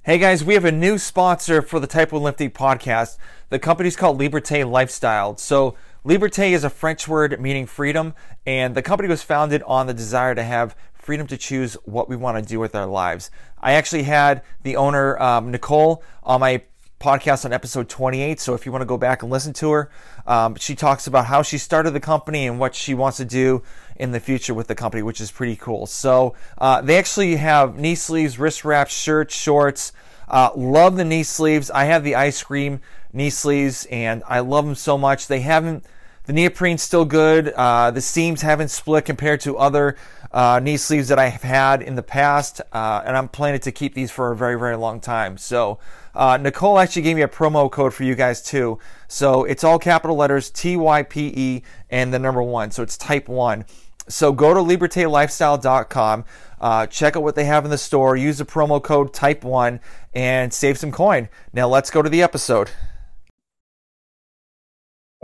[0.02, 3.16] Hey guys, we have a new sponsor for the Type 1 Lifting podcast.
[3.48, 5.38] The company's called Liberté Lifestyle.
[5.38, 8.12] So, Liberté is a French word meaning freedom,
[8.44, 12.16] and the company was founded on the desire to have freedom to choose what we
[12.16, 13.30] want to do with our lives.
[13.58, 16.60] I actually had the owner, um, Nicole, on my
[17.04, 18.40] podcast on episode 28.
[18.40, 19.90] So if you want to go back and listen to her,
[20.26, 23.62] um, she talks about how she started the company and what she wants to do
[23.96, 25.84] in the future with the company, which is pretty cool.
[25.84, 29.92] So uh, they actually have knee sleeves, wrist wraps, shirts, shorts.
[30.26, 31.70] Uh, love the knee sleeves.
[31.70, 32.80] I have the ice cream
[33.12, 35.26] knee sleeves, and I love them so much.
[35.26, 35.84] They haven't.
[36.24, 37.48] The neoprene's still good.
[37.48, 39.96] Uh, the seams haven't split compared to other
[40.32, 43.72] uh, knee sleeves that I have had in the past, uh, and I'm planning to
[43.72, 45.36] keep these for a very, very long time.
[45.36, 45.78] So
[46.14, 48.78] uh, Nicole actually gave me a promo code for you guys too.
[49.08, 52.70] So it's all capital letters T Y P E and the number one.
[52.70, 53.64] So it's type one.
[54.08, 56.24] So go to libertelifestyle.com,
[56.60, 59.80] uh, check out what they have in the store, use the promo code type one,
[60.12, 61.28] and save some coin.
[61.54, 62.70] Now let's go to the episode.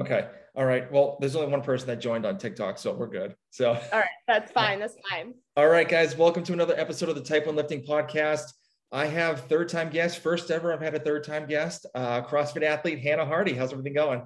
[0.01, 0.29] Okay.
[0.57, 0.91] All right.
[0.91, 3.37] Well, there's only one person that joined on TikTok, so we're good.
[3.51, 4.09] So, all right.
[4.27, 4.81] That's fine.
[4.81, 5.35] That's fine.
[5.57, 6.17] All right, guys.
[6.17, 8.53] Welcome to another episode of the Type 1 Lifting Podcast.
[8.93, 10.73] I have third time guest, first ever.
[10.73, 13.55] I've had a third time guest, uh, CrossFit athlete Hannah Hardy.
[13.55, 14.23] How's everything going?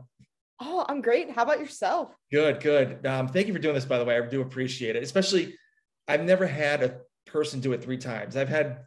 [0.61, 1.31] Oh, I'm great.
[1.31, 2.15] How about yourself?
[2.31, 3.05] Good, good.
[3.05, 4.17] Um, thank you for doing this, by the way.
[4.17, 5.03] I do appreciate it.
[5.03, 5.55] Especially,
[6.09, 8.37] I've never had a person do it three times.
[8.37, 8.81] I've had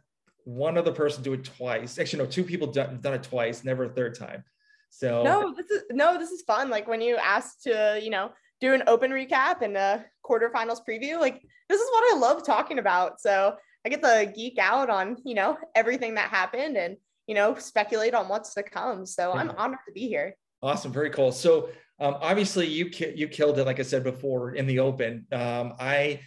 [0.44, 1.98] one other person do it twice.
[1.98, 4.42] Actually, no, two people done, done it twice, never a third time.
[4.90, 6.70] So no, this is no, this is fun.
[6.70, 11.20] Like when you asked to, you know, do an open recap and a quarterfinals preview,
[11.20, 13.20] like this is what I love talking about.
[13.20, 16.96] So I get to geek out on, you know, everything that happened and,
[17.26, 19.06] you know, speculate on what's to come.
[19.06, 20.36] So I'm honored to be here.
[20.62, 20.92] Awesome.
[20.92, 21.30] Very cool.
[21.32, 23.64] So um, obviously you, ki- you killed it.
[23.64, 26.20] Like I said before in the open, um, I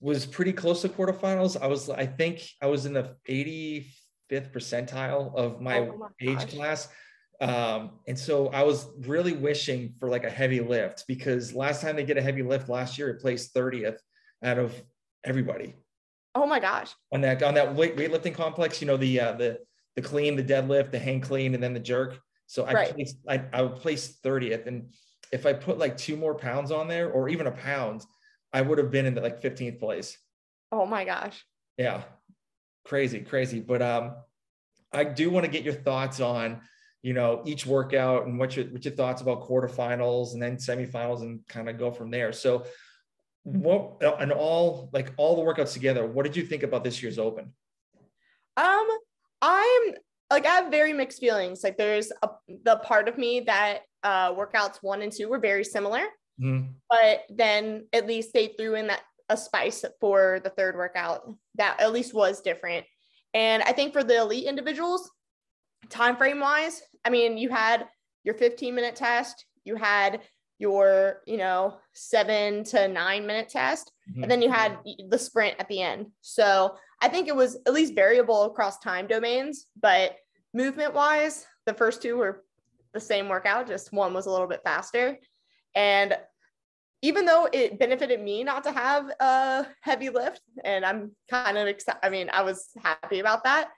[0.00, 1.60] was pretty close to quarterfinals.
[1.60, 6.38] I was, I think I was in the 85th percentile of my, oh my age
[6.38, 6.54] gosh.
[6.54, 6.88] class.
[7.40, 11.96] Um, and so I was really wishing for like a heavy lift because last time
[11.96, 13.98] they get a heavy lift last year, it placed 30th
[14.42, 14.74] out of
[15.24, 15.74] everybody.
[16.36, 16.94] Oh my gosh.
[17.12, 19.58] On that on that weight weightlifting complex, you know, the uh the
[19.96, 22.20] the clean, the deadlift, the hang clean, and then the jerk.
[22.46, 22.94] So I right.
[22.94, 24.66] placed I, I would place 30th.
[24.66, 24.92] And
[25.32, 28.04] if I put like two more pounds on there or even a pound,
[28.52, 30.18] I would have been in the like 15th place.
[30.70, 31.42] Oh my gosh.
[31.78, 32.02] Yeah.
[32.84, 33.60] Crazy, crazy.
[33.60, 34.16] But um
[34.92, 36.60] I do want to get your thoughts on
[37.00, 41.22] you know each workout and what your what your thoughts about quarterfinals and then semifinals
[41.22, 42.34] and kind of go from there.
[42.34, 42.66] So
[43.46, 47.18] what and all like all the workouts together what did you think about this year's
[47.18, 47.52] open?
[48.56, 48.88] Um
[49.40, 49.82] i'm
[50.30, 51.62] like i have very mixed feelings.
[51.62, 52.30] Like there's a
[52.64, 56.04] the part of me that uh workouts one and two were very similar.
[56.38, 56.72] Mm-hmm.
[56.90, 61.80] but then at least they threw in that a spice for the third workout that
[61.80, 62.84] at least was different.
[63.32, 65.10] And i think for the elite individuals
[65.88, 67.86] time frame wise i mean you had
[68.24, 70.20] your 15 minute test you had
[70.58, 74.22] your you know seven to nine minute test mm-hmm.
[74.22, 74.78] and then you had
[75.08, 79.06] the sprint at the end so i think it was at least variable across time
[79.06, 80.16] domains but
[80.54, 82.44] movement wise the first two were
[82.94, 85.18] the same workout just one was a little bit faster
[85.74, 86.16] and
[87.02, 91.66] even though it benefited me not to have a heavy lift and i'm kind of
[91.66, 93.68] excited i mean i was happy about that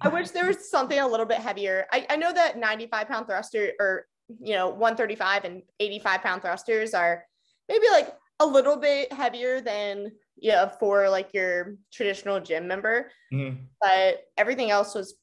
[0.00, 1.86] I wish there was something a little bit heavier.
[1.92, 4.06] I, I know that 95 pound thruster or
[4.40, 7.24] you know 135 and 85 pound thrusters are
[7.68, 13.10] maybe like a little bit heavier than yeah for like your traditional gym member.
[13.32, 13.64] Mm-hmm.
[13.80, 15.14] but everything else was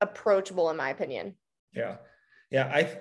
[0.00, 1.34] approachable in my opinion.
[1.74, 1.96] Yeah.
[2.50, 2.98] Yeah i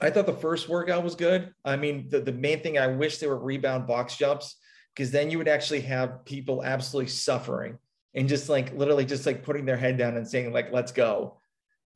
[0.00, 1.52] i thought the first workout was good.
[1.64, 4.56] I mean the, the main thing i wish there were rebound box jumps
[4.94, 7.78] because then you would actually have people absolutely suffering
[8.14, 11.38] and just like literally just like putting their head down and saying like let's go.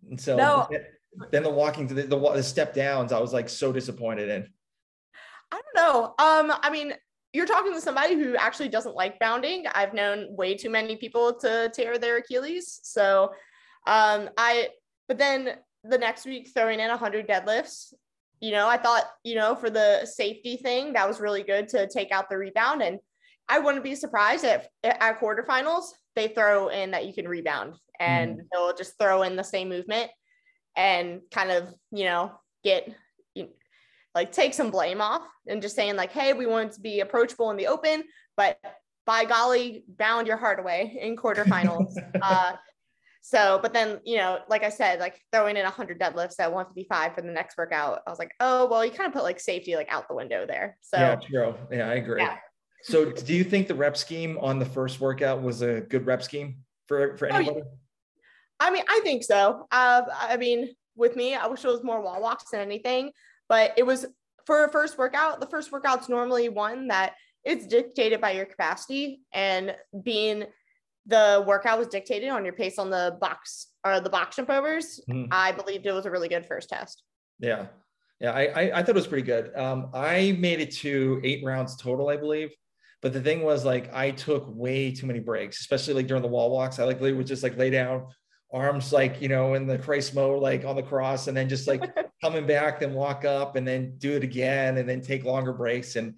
[0.08, 0.69] And so no.
[1.31, 4.49] Then the walking to the, the, the step downs i was like so disappointed in.
[5.50, 6.05] I don't know.
[6.19, 6.94] Um i mean
[7.32, 9.64] you're talking to somebody who actually doesn't like bounding.
[9.75, 12.81] I've known way too many people to tear their achilles.
[12.82, 13.32] So
[13.87, 14.69] um i
[15.09, 17.93] but then the next week throwing in 100 deadlifts
[18.41, 21.88] you know i thought you know for the safety thing that was really good to
[21.88, 22.82] take out the rebound.
[22.82, 22.99] And
[23.49, 28.38] I wouldn't be surprised if at quarterfinals they throw in that you can rebound and
[28.38, 28.43] mm.
[28.50, 30.11] they'll just throw in the same movement
[30.77, 32.33] and kind of, you know,
[32.65, 32.89] get
[33.35, 33.49] you know,
[34.15, 37.51] like take some blame off and just saying like, hey, we want to be approachable
[37.51, 38.05] in the open,
[38.37, 38.59] but
[39.07, 41.95] by golly, bound your heart away in quarterfinals.
[42.23, 42.53] uh,
[43.21, 47.15] so, but then, you know, like I said, like throwing in 100 deadlifts at 155
[47.15, 49.77] for the next workout, I was like, oh, well, you kind of put like safety
[49.77, 50.77] like out the window there.
[50.81, 51.55] So, yeah, true.
[51.71, 52.21] Yeah, I agree.
[52.21, 52.37] Yeah.
[52.83, 56.23] So, do you think the rep scheme on the first workout was a good rep
[56.23, 57.61] scheme for for anybody?
[57.61, 57.71] Oh, yeah.
[58.62, 59.67] I mean, I think so.
[59.73, 63.11] Uh, I mean, with me, I wish it was more wall walks than anything,
[63.49, 64.06] but it was
[64.47, 65.41] for a first workout.
[65.41, 67.14] The first workout's normally one that
[67.44, 69.75] it's dictated by your capacity and
[70.05, 70.44] being
[71.06, 75.00] the workout was dictated on your pace on the box or the box jump overs.
[75.11, 75.26] Mm.
[75.32, 77.03] I believed it was a really good first test.
[77.41, 77.67] Yeah.
[78.20, 79.56] Yeah, I, I, I thought it was pretty good.
[79.56, 82.50] Um, I made it to eight rounds total, I believe.
[83.00, 86.29] But the thing was like I took way too many breaks, especially like during the
[86.29, 86.79] wall walks.
[86.79, 88.06] I like would just like lay down,
[88.52, 91.66] arms like you know in the Christ mode, like on the cross, and then just
[91.66, 91.82] like
[92.22, 95.96] coming back, then walk up, and then do it again, and then take longer breaks.
[95.96, 96.14] And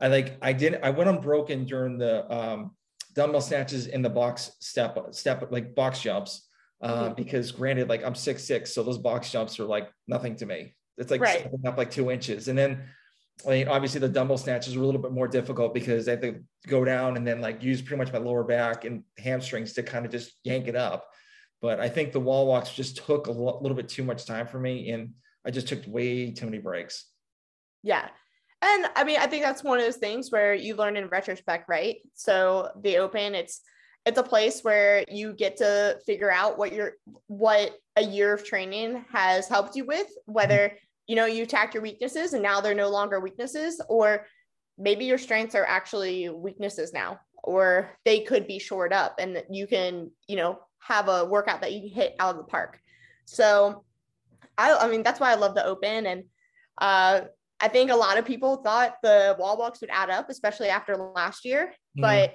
[0.00, 2.72] I like I did I went unbroken during the um,
[3.14, 6.44] dumbbell snatches in the box step step like box jumps.
[6.80, 7.14] Uh, mm-hmm.
[7.14, 10.76] because granted, like I'm six six, so those box jumps are like nothing to me.
[10.96, 11.48] It's like right.
[11.66, 12.84] up like two inches, and then
[13.46, 16.20] I mean, obviously the dumbbell snatches were a little bit more difficult because I have
[16.22, 19.82] to go down and then like use pretty much my lower back and hamstrings to
[19.82, 21.08] kind of just yank it up.
[21.60, 24.46] But I think the wall walks just took a lo- little bit too much time
[24.46, 25.14] for me, and
[25.44, 27.06] I just took way too many breaks.
[27.82, 28.08] Yeah.
[28.60, 31.68] And I mean, I think that's one of those things where you learn in retrospect,
[31.68, 31.96] right?
[32.14, 33.60] So the open, it's
[34.04, 36.94] it's a place where you get to figure out what your
[37.26, 40.76] what a year of training has helped you with, whether mm-hmm.
[41.06, 44.26] you know you attacked your weaknesses and now they're no longer weaknesses or
[44.78, 49.66] maybe your strengths are actually weaknesses now or they could be shored up and you
[49.66, 52.80] can you know have a workout that you hit out of the park
[53.24, 53.84] so
[54.56, 56.24] i i mean that's why i love the open and
[56.80, 57.20] uh
[57.60, 60.96] i think a lot of people thought the wall walks would add up especially after
[60.96, 62.02] last year mm-hmm.
[62.02, 62.34] but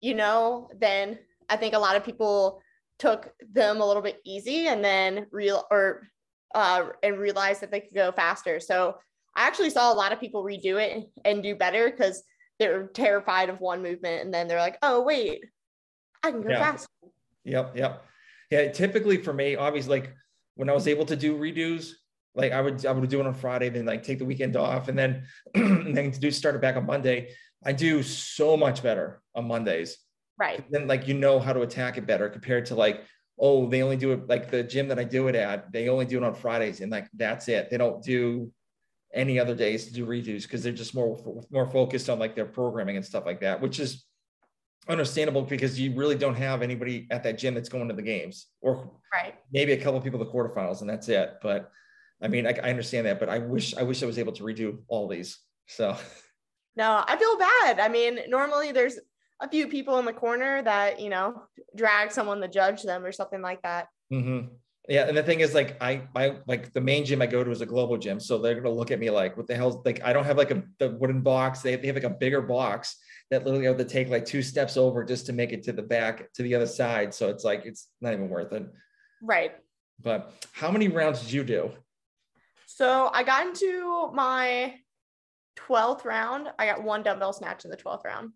[0.00, 2.62] you know then i think a lot of people
[3.00, 6.02] took them a little bit easy and then real or
[6.54, 8.60] uh, and realized that they could go faster.
[8.60, 8.96] So
[9.34, 12.22] I actually saw a lot of people redo it and do better because
[12.58, 15.44] they're terrified of one movement and then they're like, oh wait,
[16.22, 16.72] I can go yeah.
[16.72, 16.88] faster.
[17.44, 18.04] Yep, yep.
[18.50, 20.14] Yeah, typically for me, obviously, like
[20.56, 21.92] when I was able to do redos,
[22.34, 24.88] like I would I would do it on Friday, then like take the weekend off,
[24.88, 27.34] and then and then to do start it back on Monday.
[27.64, 29.98] I do so much better on Mondays.
[30.38, 30.64] Right.
[30.70, 33.02] Then like you know how to attack it better compared to like
[33.40, 36.04] oh, they only do it like the gym that I do it at, they only
[36.04, 37.70] do it on Fridays and like that's it.
[37.70, 38.52] They don't do
[39.12, 41.18] any other days to do redos because they're just more
[41.50, 44.04] more focused on like their programming and stuff like that, which is
[44.88, 48.46] understandable because you really don't have anybody at that gym that's going to the games
[48.60, 49.34] or right.
[49.52, 51.36] maybe a couple of people the quarterfinals and that's it.
[51.42, 51.70] But
[52.22, 54.42] I mean, I, I understand that, but I wish I wish I was able to
[54.42, 55.38] redo all these.
[55.66, 55.96] So
[56.76, 57.80] no, I feel bad.
[57.80, 58.98] I mean, normally there's
[59.40, 61.42] a few people in the corner that you know
[61.76, 63.88] drag someone to judge them or something like that.
[64.12, 64.54] Mm-hmm.
[64.88, 67.50] Yeah, and the thing is, like, I, I like the main gym I go to
[67.50, 70.02] is a globo gym, so they're gonna look at me like, "What the hell?" Like,
[70.02, 71.60] I don't have like a the wooden box.
[71.60, 72.96] They, they have like a bigger box
[73.30, 75.82] that literally have to take like two steps over just to make it to the
[75.82, 77.14] back to the other side.
[77.14, 78.66] So it's like it's not even worth it.
[79.22, 79.52] Right.
[80.02, 81.70] But how many rounds did you do?
[82.66, 84.74] So I got into my
[85.58, 86.48] 12th round.
[86.58, 88.30] I got one dumbbell snatch in the 12th round.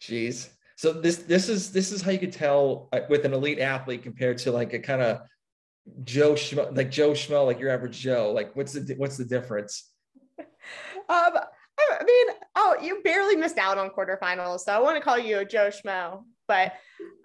[0.00, 0.48] Jeez.
[0.76, 4.02] So this this is this is how you could tell uh, with an elite athlete
[4.02, 5.20] compared to like a kind of
[6.04, 8.32] Joe Schmo, like Joe Schmo, like your average Joe.
[8.32, 9.86] Like what's the what's the difference?
[11.08, 11.32] Um,
[12.00, 15.38] I mean, oh, you barely missed out on quarterfinals, so I want to call you
[15.38, 16.24] a Joe Schmo.
[16.46, 16.72] But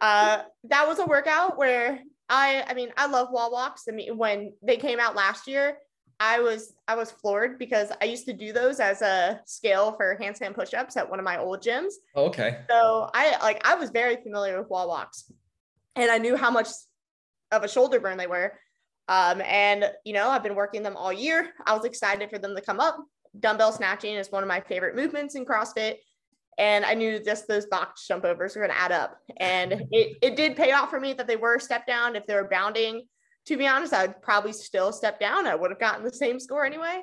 [0.01, 3.85] uh, that was a workout where I, I mean, I love wall walks.
[3.89, 5.77] I mean, when they came out last year,
[6.19, 10.17] I was I was floored because I used to do those as a scale for
[10.21, 11.93] handstand push-ups at one of my old gyms.
[12.15, 12.61] Oh, okay.
[12.69, 15.31] So I like I was very familiar with wall walks,
[15.95, 16.69] and I knew how much
[17.51, 18.53] of a shoulder burn they were.
[19.07, 21.51] Um, and you know I've been working them all year.
[21.65, 22.97] I was excited for them to come up.
[23.39, 25.95] Dumbbell snatching is one of my favorite movements in CrossFit,
[26.57, 29.17] And I knew just those box jump overs were going to add up.
[29.37, 32.15] And it, it did pay off for me that they were step down.
[32.15, 33.07] If they were bounding,
[33.47, 35.47] to be honest, I'd probably still step down.
[35.47, 37.01] I would have gotten the same score anyway.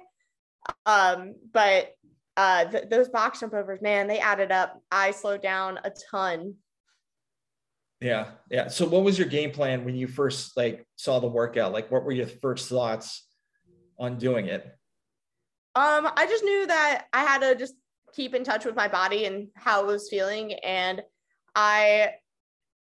[0.87, 1.93] Um, but
[2.37, 4.81] uh, th- those box jump overs, man, they added up.
[4.91, 6.55] I slowed down a ton.
[8.01, 8.69] Yeah, yeah.
[8.69, 11.73] So, what was your game plan when you first like saw the workout?
[11.73, 13.29] Like, what were your first thoughts
[13.99, 14.67] on doing it?
[15.75, 17.75] Um, I just knew that I had to just
[18.15, 21.03] keep in touch with my body and how it was feeling, and
[21.55, 22.15] I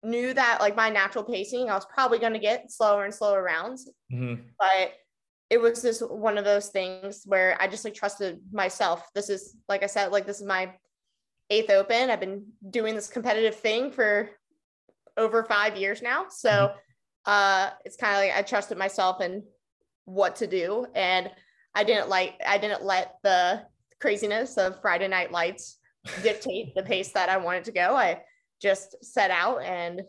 [0.03, 3.43] knew that like my natural pacing, I was probably going to get slower and slower
[3.43, 4.41] rounds, mm-hmm.
[4.59, 4.93] but
[5.49, 9.07] it was just one of those things where I just like trusted myself.
[9.13, 10.73] This is like I said, like this is my
[11.49, 12.09] eighth open.
[12.09, 14.29] I've been doing this competitive thing for
[15.17, 16.27] over five years now.
[16.29, 16.77] So mm-hmm.
[17.25, 19.43] uh it's kind of like I trusted myself and
[20.05, 20.87] what to do.
[20.95, 21.29] And
[21.73, 23.63] I didn't like I didn't let the
[23.99, 25.77] craziness of Friday night lights
[26.23, 27.95] dictate the pace that I wanted to go.
[27.95, 28.21] I
[28.61, 30.01] just set out and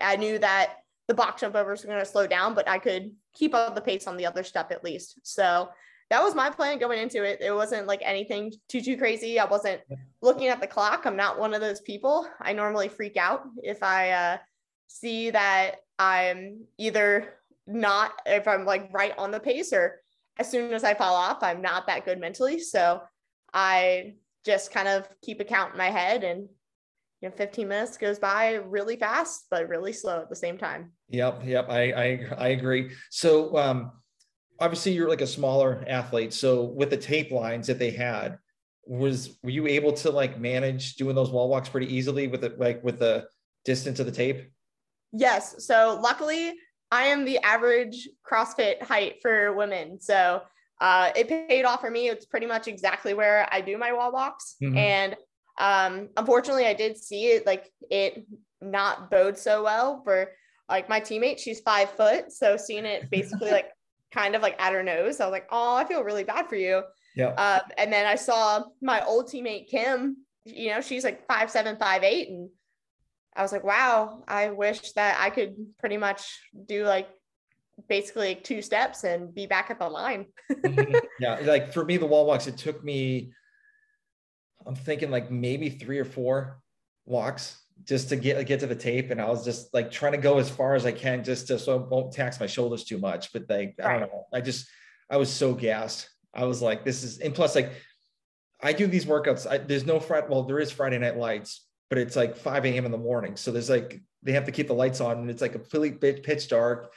[0.00, 0.74] I knew that
[1.08, 3.80] the box jump overs were going to slow down, but I could keep up the
[3.80, 5.20] pace on the other step at least.
[5.22, 5.68] So
[6.10, 7.40] that was my plan going into it.
[7.40, 9.38] It wasn't like anything too too crazy.
[9.38, 9.80] I wasn't
[10.22, 11.04] looking at the clock.
[11.04, 12.28] I'm not one of those people.
[12.40, 14.38] I normally freak out if I uh,
[14.86, 17.34] see that I'm either
[17.66, 20.00] not if I'm like right on the pace or
[20.38, 22.60] as soon as I fall off, I'm not that good mentally.
[22.60, 23.02] So
[23.52, 24.14] I
[24.44, 26.48] just kind of keep a count in my head and
[27.20, 30.92] you know 15 minutes goes by really fast but really slow at the same time.
[31.08, 31.68] Yep yep.
[31.68, 32.92] I i, I agree.
[33.10, 33.92] So um
[34.60, 36.32] obviously you're like a smaller athlete.
[36.32, 38.38] So with the tape lines that they had
[38.84, 42.58] was were you able to like manage doing those wall walks pretty easily with it
[42.60, 43.26] like with the
[43.64, 44.48] distance of the tape?
[45.12, 45.66] Yes.
[45.66, 46.54] So luckily
[46.90, 50.42] i am the average crossfit height for women so
[50.78, 54.12] uh, it paid off for me it's pretty much exactly where i do my wall
[54.12, 54.76] walks mm-hmm.
[54.76, 55.16] and
[55.58, 58.26] um, unfortunately, I did see it like it
[58.60, 60.30] not bode so well for
[60.68, 61.38] like my teammate.
[61.38, 63.70] She's five foot, so seeing it basically like
[64.12, 66.56] kind of like at her nose, I was like, oh, I feel really bad for
[66.56, 66.82] you.
[67.14, 67.28] Yeah.
[67.28, 70.18] Uh, and then I saw my old teammate Kim.
[70.44, 72.50] You know, she's like five seven, five eight, and
[73.36, 77.08] I was like, wow, I wish that I could pretty much do like
[77.88, 80.26] basically like two steps and be back at the line.
[80.50, 80.96] Mm-hmm.
[81.20, 83.32] yeah, like for me, the wall walks, it took me
[84.66, 86.60] I'm thinking like maybe three or four
[87.04, 90.18] walks just to get get to the tape, and I was just like trying to
[90.18, 92.98] go as far as I can just to so it won't tax my shoulders too
[92.98, 93.32] much.
[93.32, 94.68] But like I don't know, I just
[95.08, 96.10] I was so gassed.
[96.34, 97.70] I was like, this is and plus like
[98.60, 99.48] I do these workouts.
[99.48, 100.26] I, there's no Friday.
[100.28, 102.84] Well, there is Friday night lights, but it's like 5 a.m.
[102.84, 103.36] in the morning.
[103.36, 106.48] So there's like they have to keep the lights on, and it's like completely pitch
[106.48, 106.92] dark.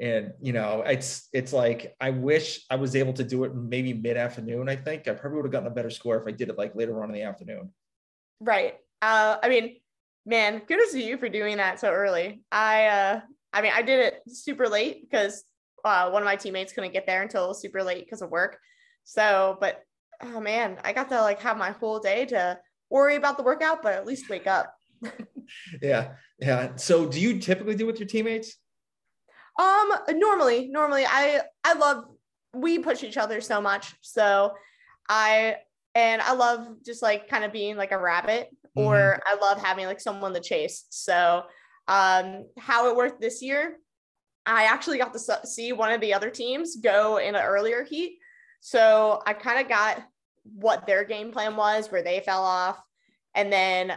[0.00, 3.92] And you know it's it's like i wish i was able to do it maybe
[3.92, 5.06] mid-afternoon i think.
[5.06, 7.10] I probably would have gotten a better score if i did it like later on
[7.10, 7.70] in the afternoon.
[8.40, 8.76] Right.
[9.02, 9.76] Uh i mean
[10.24, 12.42] man kudos to you for doing that so early.
[12.50, 13.20] I uh
[13.52, 15.44] i mean i did it super late because
[15.84, 18.58] uh, one of my teammates couldn't get there until super late because of work.
[19.04, 19.82] So but
[20.22, 22.58] oh man i got to like have my whole day to
[22.90, 24.74] worry about the workout but at least wake up
[25.82, 28.56] yeah yeah so do you typically do with your teammates
[29.60, 32.04] um, normally, normally I I love
[32.54, 33.94] we push each other so much.
[34.00, 34.52] So
[35.08, 35.56] I
[35.94, 38.86] and I love just like kind of being like a rabbit mm-hmm.
[38.86, 40.86] or I love having like someone to chase.
[40.90, 41.44] So
[41.88, 43.76] um how it worked this year,
[44.46, 48.18] I actually got to see one of the other teams go in an earlier heat.
[48.60, 50.02] So I kind of got
[50.44, 52.80] what their game plan was, where they fell off.
[53.34, 53.90] And then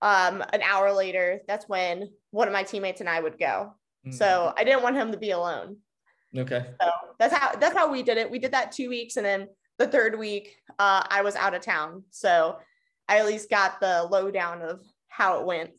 [0.00, 3.74] um, an hour later, that's when one of my teammates and I would go.
[4.06, 4.12] Mm-hmm.
[4.12, 5.78] So I didn't want him to be alone.
[6.36, 6.64] Okay.
[6.80, 8.30] So that's how that's how we did it.
[8.30, 11.62] We did that two weeks, and then the third week, uh, I was out of
[11.62, 12.58] town, so
[13.08, 15.70] I at least got the lowdown of how it went.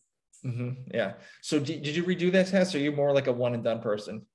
[0.46, 0.90] Mm-hmm.
[0.94, 1.14] Yeah.
[1.42, 2.74] So did, did you redo that test?
[2.74, 4.26] Or are you more like a one and done person?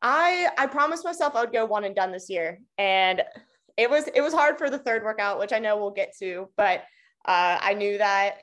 [0.00, 3.22] I I promised myself I would go one and done this year, and
[3.76, 6.48] it was it was hard for the third workout, which I know we'll get to,
[6.56, 6.80] but
[7.24, 8.38] uh, I knew that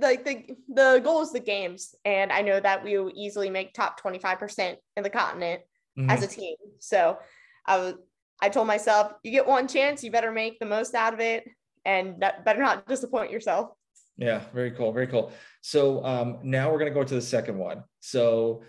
[0.00, 3.72] like the the goal is the games and i know that we will easily make
[3.72, 5.62] top 25% in the continent
[5.98, 6.10] mm-hmm.
[6.10, 6.56] as a team.
[6.78, 7.18] So
[7.66, 7.94] i was
[8.40, 11.44] i told myself you get one chance you better make the most out of it
[11.84, 13.70] and better not disappoint yourself.
[14.16, 15.32] Yeah very cool very cool.
[15.62, 17.84] So um, now we're going to go to the second one.
[18.00, 18.62] So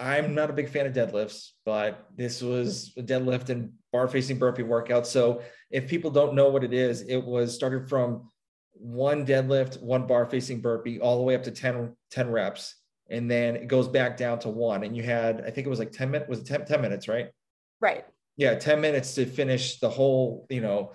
[0.00, 4.38] i'm not a big fan of deadlifts but this was a deadlift and bar facing
[4.38, 8.28] burpee workout so if people don't know what it is it was started from
[8.80, 12.76] one deadlift, one bar facing burpee, all the way up to 10, 10 reps.
[13.10, 14.84] And then it goes back down to one.
[14.84, 17.08] And you had, I think it was like 10 minutes, was it 10, 10 minutes,
[17.08, 17.28] right?
[17.80, 18.04] Right.
[18.36, 20.92] Yeah, 10 minutes to finish the whole, you know,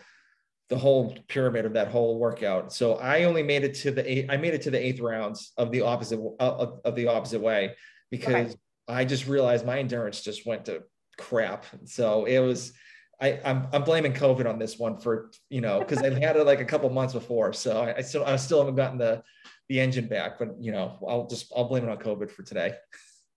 [0.69, 2.73] the whole pyramid of that whole workout.
[2.73, 4.25] So I only made it to the eight.
[4.29, 7.75] I made it to the eighth rounds of the opposite of, of the opposite way
[8.09, 8.55] because okay.
[8.87, 10.83] I just realized my endurance just went to
[11.17, 11.65] crap.
[11.85, 12.73] So it was.
[13.21, 16.45] I, I'm, I'm blaming COVID on this one for you know because I had it
[16.45, 19.23] like a couple months before, so I, I still I still haven't gotten the
[19.69, 22.75] the engine back, but you know I'll just I'll blame it on COVID for today.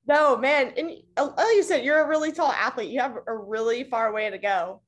[0.08, 2.88] No man, and uh, like you said, you're a really tall athlete.
[2.88, 4.80] You have a really far way to go.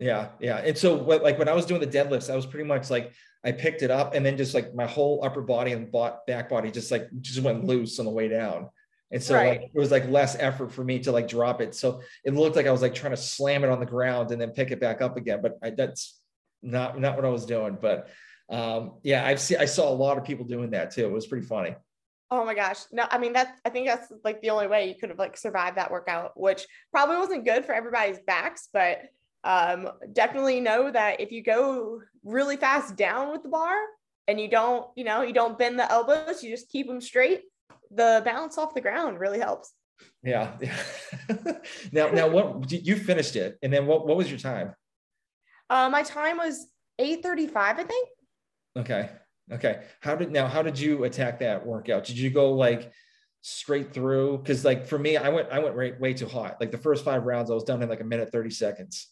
[0.00, 0.56] Yeah, yeah.
[0.56, 3.12] And so, what, like when I was doing the deadlifts, I was pretty much like
[3.44, 5.94] I picked it up, and then just like my whole upper body and
[6.26, 8.68] back body just like just went loose on the way down.
[9.14, 9.60] And so right.
[9.60, 11.74] like, it was like less effort for me to like drop it.
[11.76, 14.40] So it looked like I was like trying to slam it on the ground and
[14.40, 15.40] then pick it back up again.
[15.40, 16.20] But I, that's
[16.62, 17.78] not not what I was doing.
[17.80, 18.08] But
[18.50, 21.04] um, yeah, I've seen I saw a lot of people doing that too.
[21.04, 21.76] It was pretty funny.
[22.32, 22.80] Oh my gosh.
[22.90, 25.36] No, I mean that's I think that's like the only way you could have like
[25.36, 29.02] survived that workout, which probably wasn't good for everybody's backs, but
[29.44, 33.76] um, definitely know that if you go really fast down with the bar
[34.26, 37.42] and you don't, you know, you don't bend the elbows, you just keep them straight,
[37.94, 39.72] the balance off the ground really helps.
[40.22, 40.52] Yeah.
[41.92, 44.74] now, now what you finished it and then what, what was your time?
[45.70, 46.66] Uh, my time was
[46.98, 48.08] 835, I think.
[48.76, 49.10] Okay.
[49.52, 49.82] Okay.
[50.00, 52.04] How did, now, how did you attack that workout?
[52.04, 52.92] Did you go like
[53.42, 54.42] straight through?
[54.44, 56.56] Cause like for me, I went, I went way, way too hot.
[56.60, 59.08] Like the first five rounds, I was done in like a minute, 30 seconds.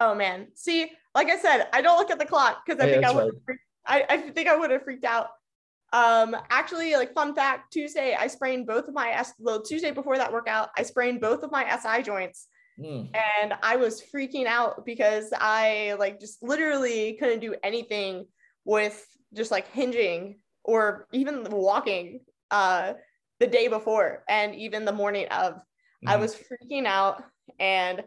[0.00, 0.48] Oh man.
[0.54, 3.34] See, like I said, I don't look at the clock because I think I would
[3.48, 3.58] right.
[3.86, 5.28] I, I think I would have freaked out.
[5.92, 10.16] Um, actually, like fun fact, Tuesday I sprained both of my S well, Tuesday before
[10.16, 12.46] that workout, I sprained both of my SI joints.
[12.78, 13.08] Mm.
[13.42, 18.26] And I was freaking out because I like just literally couldn't do anything
[18.64, 19.04] with
[19.34, 22.94] just like hinging or even walking uh
[23.40, 25.54] the day before and even the morning of.
[26.04, 26.10] Mm.
[26.10, 27.24] I was freaking out
[27.58, 28.04] and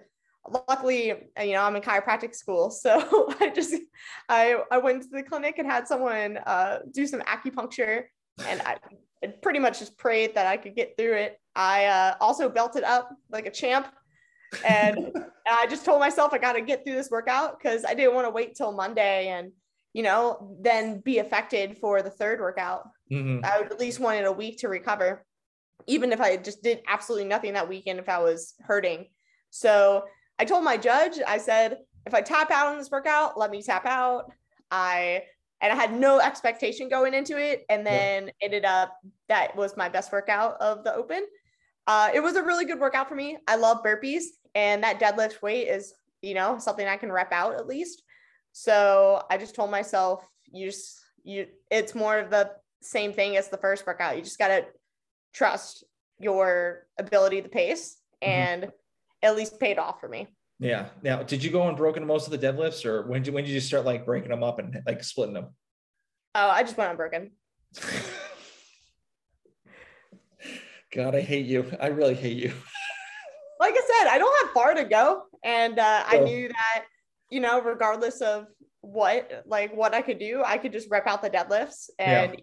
[0.50, 3.76] luckily you know i'm in chiropractic school so i just
[4.30, 8.04] i i went to the clinic and had someone uh, do some acupuncture
[8.48, 8.78] and I,
[9.24, 11.38] I pretty much just prayed that i could get through it.
[11.56, 13.88] I uh, also belted up like a champ
[14.66, 15.12] and
[15.48, 18.26] i just told myself i got to get through this workout because i didn't want
[18.26, 19.52] to wait till monday and
[19.94, 22.88] you know then be affected for the third workout.
[23.12, 23.46] Mm-hmm.
[23.46, 25.26] i would at least wanted a week to recover
[25.88, 29.08] even if i just did absolutely nothing that weekend if i was hurting.
[29.52, 30.06] So
[30.42, 31.78] I told my judge, I said,
[32.08, 34.32] if I tap out on this workout, let me tap out.
[34.72, 35.22] I
[35.62, 38.32] and I had no expectation going into it, and then yeah.
[38.42, 38.98] ended up
[39.30, 41.28] that was my best workout of the open.
[41.86, 43.38] Uh, it was a really good workout for me.
[43.48, 44.24] I love burpees,
[44.56, 48.02] and that deadlift weight is you know something I can rep out at least.
[48.52, 52.50] So I just told myself, you just you it's more of the
[52.82, 54.18] same thing as the first workout.
[54.18, 54.66] You just gotta
[55.36, 55.84] trust
[56.20, 58.32] your ability to pace mm-hmm.
[58.32, 58.72] and mm-hmm
[59.24, 60.28] at least paid off for me.
[60.60, 60.90] Yeah.
[61.02, 63.60] Now, did you go unbroken most of the deadlifts, or when did when did you
[63.60, 65.48] start like breaking them up and like splitting them?
[66.36, 67.32] Oh, I just went unbroken.
[70.94, 71.66] God, I hate you.
[71.80, 72.54] I really hate you.
[73.60, 76.86] like I said, I don't have far to go, and uh, I knew that
[77.32, 78.46] you know, regardless of
[78.82, 82.40] what like what I could do, I could just rep out the deadlifts, and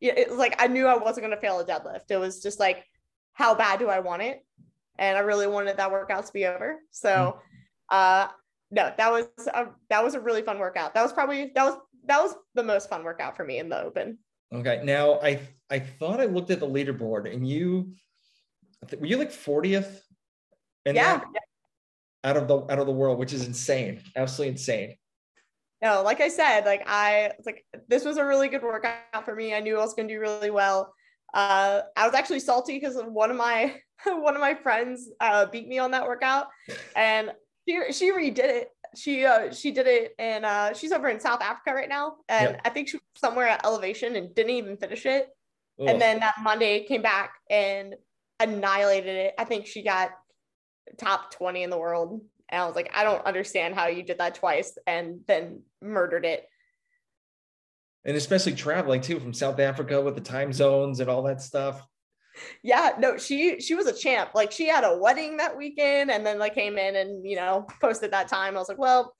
[0.00, 0.12] yeah.
[0.12, 2.10] it, it like I knew I wasn't going to fail a deadlift.
[2.10, 2.84] It was just like,
[3.32, 4.44] how bad do I want it?
[4.98, 6.80] And I really wanted that workout to be over.
[6.90, 7.38] So,
[7.90, 7.96] hmm.
[7.96, 8.28] uh,
[8.70, 10.94] no, that was a, that was a really fun workout.
[10.94, 13.82] That was probably that was that was the most fun workout for me in the
[13.82, 14.18] open.
[14.52, 17.94] Okay, now I I thought I looked at the leaderboard and you
[18.98, 20.00] were you like 40th?
[20.86, 21.20] yeah.
[22.22, 24.96] Out of the out of the world, which is insane, absolutely insane.
[25.82, 29.54] No, like I said, like I like this was a really good workout for me.
[29.54, 30.94] I knew I was going to do really well.
[31.34, 33.74] Uh, I was actually salty because one of my
[34.06, 36.46] one of my friends uh, beat me on that workout,
[36.96, 37.32] and
[37.68, 38.68] she she redid it.
[38.94, 42.50] She uh, she did it, and uh, she's over in South Africa right now, and
[42.50, 42.60] yep.
[42.64, 45.28] I think she was somewhere at elevation and didn't even finish it.
[45.80, 45.88] Ugh.
[45.88, 47.96] And then that Monday came back and
[48.38, 49.34] annihilated it.
[49.36, 50.10] I think she got
[50.98, 52.20] top 20 in the world.
[52.48, 56.24] And I was like, I don't understand how you did that twice and then murdered
[56.24, 56.46] it
[58.04, 61.86] and especially traveling too from South Africa with the time zones and all that stuff.
[62.62, 64.30] Yeah, no, she she was a champ.
[64.34, 67.66] Like she had a wedding that weekend and then like came in and you know
[67.80, 68.56] posted that time.
[68.56, 69.14] I was like, well,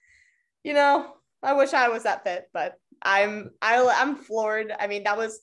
[0.65, 4.73] you know, I wish I was that fit, but I'm I I'm floored.
[4.79, 5.41] I mean, that was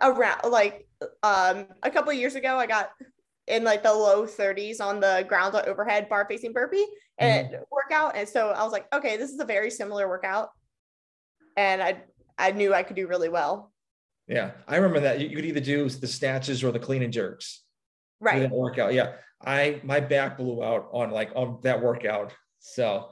[0.00, 0.86] around like
[1.22, 2.90] um a couple years ago I got
[3.46, 6.84] in like the low 30s on the ground overhead bar facing burpee
[7.16, 7.62] and mm-hmm.
[7.70, 10.50] workout and so I was like, okay, this is a very similar workout.
[11.56, 12.02] And I
[12.38, 13.72] I knew I could do really well.
[14.26, 17.62] Yeah, I remember that you could either do the snatches or the clean and jerks.
[18.20, 18.50] Right.
[18.50, 18.94] Workout.
[18.94, 22.32] Yeah, I my back blew out on like on that workout.
[22.60, 23.08] So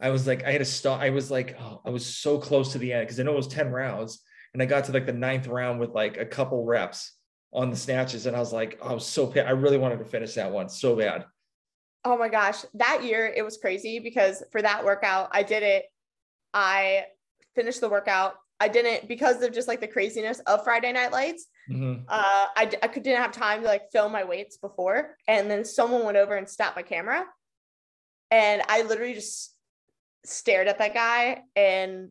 [0.00, 1.00] I was like, I had to stop.
[1.00, 3.36] I was like, oh, I was so close to the end because I know it
[3.36, 4.20] was 10 rounds.
[4.52, 7.12] And I got to like the ninth round with like a couple reps
[7.52, 8.26] on the snatches.
[8.26, 9.46] And I was like, oh, I was so pissed.
[9.46, 11.24] I really wanted to finish that one so bad.
[12.04, 12.64] Oh my gosh.
[12.74, 15.86] That year it was crazy because for that workout, I did it.
[16.54, 17.06] I
[17.54, 18.34] finished the workout.
[18.60, 21.46] I didn't because of just like the craziness of Friday Night Lights.
[21.70, 22.02] Mm-hmm.
[22.08, 25.16] Uh, I, I could, didn't have time to like film my weights before.
[25.28, 27.24] And then someone went over and stopped my camera.
[28.30, 29.54] And I literally just
[30.24, 32.10] stared at that guy and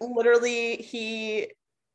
[0.00, 1.48] literally he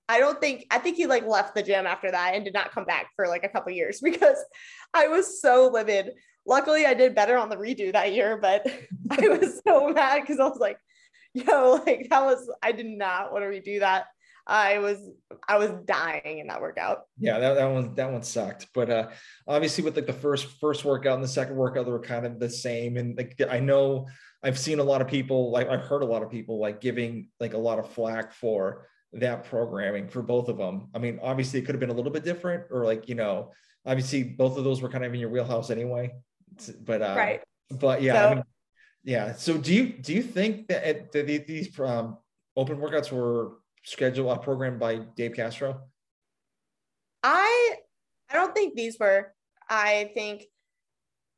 [0.07, 2.71] I don't think I think he like left the gym after that and did not
[2.71, 4.43] come back for like a couple years because
[4.93, 6.13] I was so livid.
[6.45, 8.65] Luckily I did better on the redo that year, but
[9.11, 10.79] I was so mad because I was like,
[11.33, 14.05] yo, like that was I did not want to redo that.
[14.47, 14.97] I was
[15.47, 17.01] I was dying in that workout.
[17.19, 18.67] Yeah, that, that one that one sucked.
[18.73, 19.09] But uh
[19.47, 22.39] obviously with like the first first workout and the second workout, they were kind of
[22.39, 22.97] the same.
[22.97, 24.07] And like I know
[24.41, 27.27] I've seen a lot of people like I've heard a lot of people like giving
[27.39, 30.89] like a lot of flack for that programming for both of them.
[30.93, 33.51] I mean, obviously it could have been a little bit different, or like you know,
[33.85, 36.11] obviously both of those were kind of in your wheelhouse anyway.
[36.81, 37.41] But uh, right.
[37.71, 38.43] But yeah, so, I mean,
[39.03, 39.33] yeah.
[39.33, 42.17] So do you do you think that, that these um,
[42.55, 45.81] open workouts were scheduled or uh, programmed by Dave Castro?
[47.23, 47.75] I
[48.29, 49.33] I don't think these were.
[49.69, 50.43] I think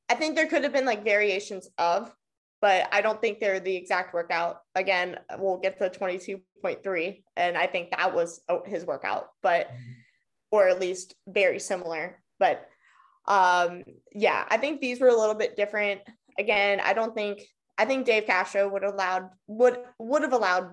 [0.09, 2.13] I think there could have been like variations of
[2.61, 4.61] but I don't think they're the exact workout.
[4.75, 9.91] Again, we'll get to 22.3, and I think that was oh, his workout, but mm-hmm.
[10.51, 12.21] or at least very similar.
[12.39, 12.67] But
[13.27, 16.01] um, yeah, I think these were a little bit different.
[16.39, 17.41] Again, I don't think
[17.77, 20.71] I think Dave Castro would allowed would would have allowed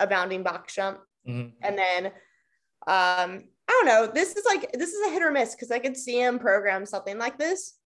[0.00, 1.50] a bounding box jump, mm-hmm.
[1.62, 2.06] and then
[2.86, 4.10] um, I don't know.
[4.12, 6.86] This is like this is a hit or miss because I could see him program
[6.86, 7.78] something like this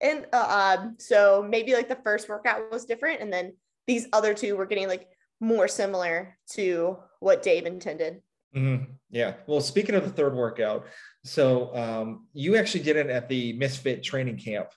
[0.00, 3.54] and uh, um, so maybe like the first workout was different and then
[3.86, 5.08] these other two were getting like
[5.40, 8.20] more similar to what dave intended
[8.54, 8.84] mm-hmm.
[9.10, 10.86] yeah well speaking of the third workout
[11.24, 14.68] so um, you actually did it at the misfit training camp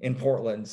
[0.00, 0.70] in portland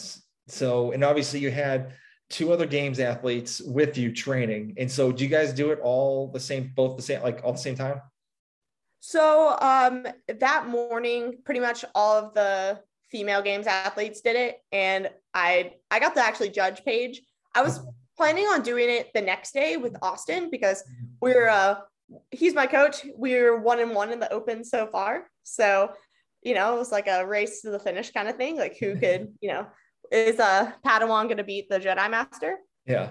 [0.47, 1.93] so and obviously you had
[2.29, 4.75] two other games athletes with you training.
[4.77, 7.53] And so do you guys do it all the same both the same like all
[7.53, 8.01] the same time?
[8.99, 14.57] So um that morning pretty much all of the female games athletes did it.
[14.71, 17.21] And i i got to actually judge Paige.
[17.55, 17.79] I was
[18.17, 20.83] planning on doing it the next day with austin because
[21.21, 21.77] we're uh
[22.31, 23.05] he's my coach.
[23.15, 25.29] We're one and one in the open so far.
[25.43, 25.91] So
[26.47, 28.95] you know it was like a race to the finish kind of thing like who
[29.03, 29.67] could you know
[30.11, 33.09] is a uh, padawan going to beat the jedi master yeah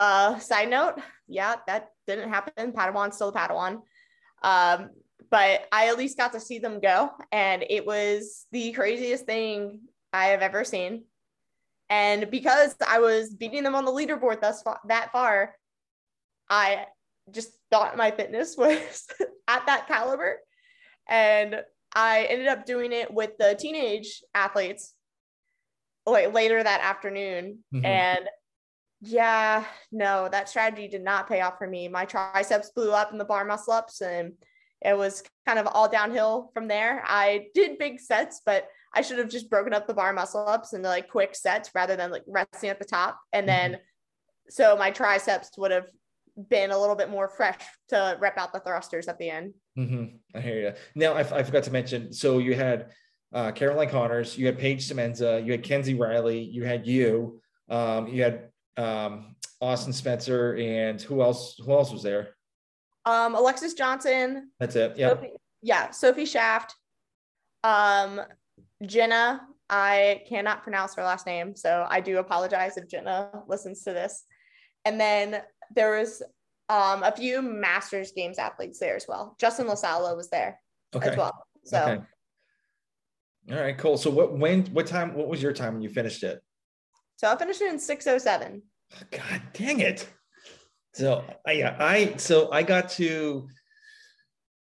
[0.00, 0.94] uh side note
[1.28, 3.80] yeah that didn't happen padawan's still a padawan
[4.42, 4.90] um
[5.30, 7.10] but I at least got to see them go.
[7.32, 9.80] And it was the craziest thing
[10.12, 11.04] I have ever seen.
[11.90, 15.54] And because I was beating them on the leaderboard thus far, that far,
[16.48, 16.86] I
[17.32, 19.06] just thought my fitness was
[19.48, 20.38] at that caliber.
[21.08, 21.62] And
[21.94, 24.94] I ended up doing it with the teenage athletes
[26.06, 27.58] like later that afternoon.
[27.72, 27.84] Mm-hmm.
[27.84, 28.28] And
[29.00, 31.88] yeah, no, that strategy did not pay off for me.
[31.88, 34.32] My triceps blew up in the bar muscle ups and
[34.82, 37.02] it was kind of all downhill from there.
[37.06, 40.72] I did big sets, but I should have just broken up the bar muscle ups
[40.72, 43.18] into like quick sets rather than like resting at the top.
[43.32, 43.80] And then mm-hmm.
[44.50, 45.88] so my triceps would have
[46.50, 49.54] been a little bit more fresh to rep out the thrusters at the end.
[49.78, 50.16] Mm-hmm.
[50.36, 50.72] I hear you.
[50.94, 52.12] Now I, I forgot to mention.
[52.12, 52.90] So you had
[53.32, 58.08] uh, Caroline Connors, you had Paige Semenza, you had Kenzie Riley, you had you, um,
[58.08, 61.56] you had um, Austin Spencer, and who else?
[61.64, 62.36] Who else was there?
[63.04, 64.50] Um, Alexis Johnson.
[64.60, 64.96] That's it.
[64.96, 65.10] Yeah.
[65.10, 65.90] Sophie, yeah.
[65.90, 66.74] Sophie Shaft.
[67.62, 68.20] Um,
[68.84, 69.42] Jenna.
[69.70, 74.24] I cannot pronounce her last name, so I do apologize if Jenna listens to this.
[74.84, 75.40] And then
[75.74, 76.22] there was
[76.68, 79.36] um, a few Masters Games athletes there as well.
[79.38, 80.60] Justin LaSala was there
[80.94, 81.10] okay.
[81.10, 81.46] as well.
[81.64, 81.78] So.
[81.78, 82.02] Okay.
[83.52, 83.98] All right, cool.
[83.98, 86.42] So what when what time what was your time when you finished it?
[87.16, 88.62] So I finished it in 607.
[89.10, 90.08] God dang it.
[90.94, 93.48] So I yeah, I so I got to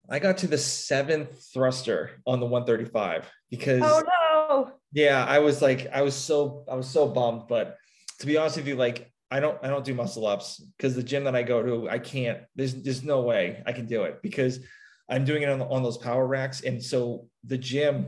[0.08, 4.72] I got to the seventh thruster on the 135 because oh no.
[4.92, 7.48] Yeah, I was like, I was so I was so bummed.
[7.48, 7.76] But
[8.20, 11.02] to be honest with you, like I don't I don't do muscle ups because the
[11.02, 14.22] gym that I go to, I can't, there's there's no way I can do it
[14.22, 14.60] because
[15.08, 16.62] I'm doing it on, on those power racks.
[16.62, 18.06] And so the gym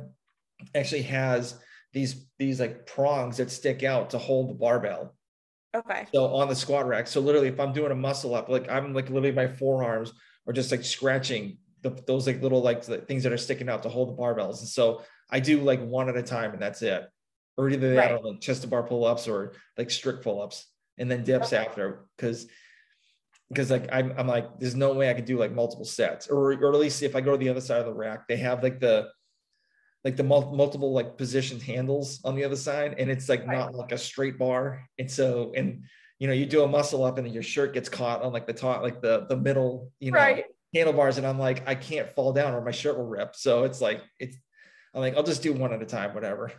[0.75, 1.59] actually has
[1.93, 5.15] these these like prongs that stick out to hold the barbell.
[5.75, 6.07] Okay.
[6.13, 7.07] So on the squat rack.
[7.07, 10.13] So literally, if I'm doing a muscle up, like I'm like literally my forearms
[10.47, 13.89] are just like scratching the, those like little like things that are sticking out to
[13.89, 14.61] hold the barbells.
[14.61, 17.09] And so I do like one at a time, and that's it.
[17.57, 18.13] or either that right.
[18.13, 20.67] or like chest to bar pull ups or like strict pull ups
[21.01, 21.65] and then dips okay.
[21.65, 22.47] after because
[23.49, 26.53] because like I'm, I'm like there's no way I could do like multiple sets or
[26.53, 28.63] or at least if I go to the other side of the rack they have
[28.63, 29.09] like the
[30.05, 33.75] like the mul- multiple like positioned handles on the other side and it's like not
[33.75, 35.83] like a straight bar and so and
[36.19, 38.53] you know you do a muscle up and your shirt gets caught on like the
[38.53, 40.45] top like the the middle you know right.
[40.75, 43.81] handlebars and I'm like I can't fall down or my shirt will rip so it's
[43.81, 44.37] like it's
[44.95, 46.53] I'm like I'll just do one at a time whatever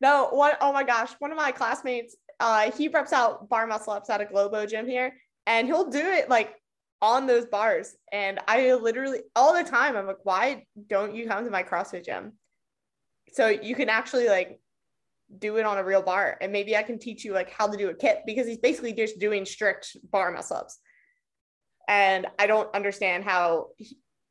[0.00, 3.92] no what oh my gosh one of my classmates uh he reps out bar muscle
[3.92, 5.12] ups at a globo gym here
[5.46, 6.54] and he'll do it like
[7.00, 7.96] on those bars.
[8.12, 12.04] And I literally all the time, I'm like, why don't you come to my CrossFit
[12.04, 12.32] gym?
[13.32, 14.60] So you can actually like
[15.38, 16.36] do it on a real bar.
[16.40, 18.92] And maybe I can teach you like how to do a kip because he's basically
[18.92, 20.78] just doing strict bar muscle ups.
[21.88, 23.68] And I don't understand how,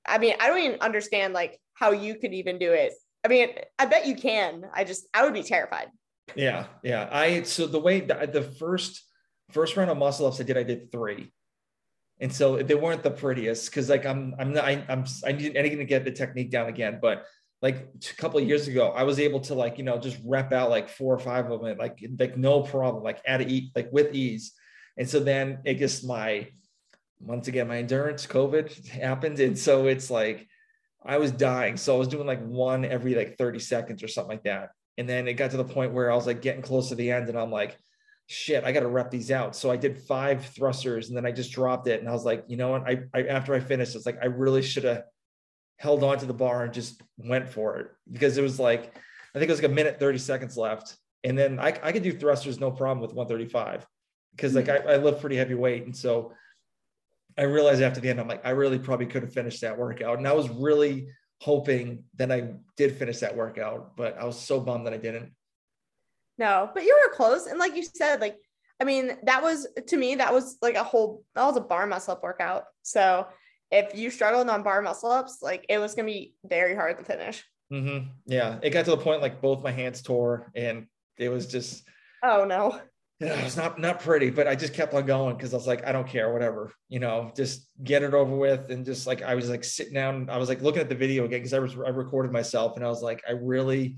[0.06, 2.94] I mean, I don't even understand like how you could even do it.
[3.24, 4.64] I mean, I bet you can.
[4.74, 5.88] I just, I would be terrified.
[6.36, 6.66] Yeah.
[6.84, 7.10] Yeah.
[7.12, 9.04] I, so the way the, the first,
[9.52, 11.32] first round of muscle ups I did, I did three
[12.20, 15.56] and so they weren't the prettiest because like I'm I'm not I, I'm I need
[15.56, 17.26] anything to get the technique down again, but
[17.62, 20.52] like a couple of years ago, I was able to like you know just rep
[20.52, 23.92] out like four or five of them like like no problem, like at ease, like
[23.92, 24.54] with ease.
[24.98, 26.48] And so then it just my
[27.20, 30.48] once again my endurance COVID happened, and so it's like
[31.06, 31.78] I was dying.
[31.78, 34.70] So I was doing like one every like 30 seconds or something like that.
[34.98, 37.12] And then it got to the point where I was like getting close to the
[37.12, 37.78] end, and I'm like,
[38.28, 39.56] shit, I got to rep these out.
[39.56, 42.02] So I did five thrusters and then I just dropped it.
[42.02, 42.84] And I was like, you know what?
[42.84, 45.04] I, I after I finished, it's like I really should have
[45.78, 48.96] held on to the bar and just went for it because it was like,
[49.34, 50.98] I think it was like a minute, 30 seconds left.
[51.24, 53.88] And then I, I could do thrusters no problem with 135
[54.36, 54.88] because like hmm.
[54.88, 55.86] I, I lift pretty heavy weight.
[55.86, 56.34] And so
[57.38, 60.18] I realized after the end, I'm like, I really probably could have finished that workout.
[60.18, 61.08] And I was really
[61.42, 65.32] hoping that I did finish that workout, but I was so bummed that I didn't.
[66.38, 67.48] No, but you were close.
[67.48, 68.38] And like you said, like,
[68.80, 71.88] I mean, that was to me, that was like a whole, that was a bar
[71.88, 72.66] muscle up workout.
[72.84, 73.28] So
[73.72, 76.98] if you struggled on bar muscle ups, like it was going to be very hard
[77.00, 77.44] to finish.
[77.72, 78.10] Mm-hmm.
[78.28, 78.60] Yeah.
[78.62, 80.86] It got to the point like both my hands tore and
[81.18, 81.84] it was just,
[82.24, 82.80] oh no.
[83.20, 85.66] Yeah, it was not not pretty, but I just kept on going because I was
[85.66, 88.70] like, I don't care, whatever, you know, just get it over with.
[88.70, 91.26] And just like I was like sitting down, I was like looking at the video
[91.26, 93.98] again because I was I recorded myself and I was like, I really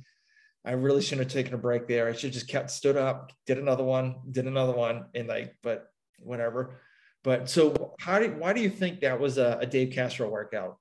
[0.64, 2.08] I really shouldn't have taken a break there.
[2.08, 5.88] I should just kept stood up, did another one, did another one, and like, but
[6.20, 6.80] whatever.
[7.24, 10.78] But so, how do why do you think that was a, a Dave Castro workout?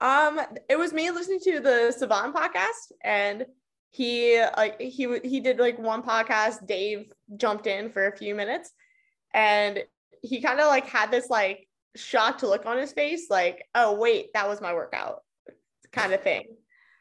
[0.00, 3.46] Um, it was me listening to the Sevan podcast, and
[3.90, 6.66] he like he he did like one podcast.
[6.66, 8.70] Dave jumped in for a few minutes,
[9.32, 9.82] and
[10.22, 11.66] he kind of like had this like
[11.96, 15.22] shocked look on his face, like, oh wait, that was my workout,
[15.92, 16.56] kind of thing.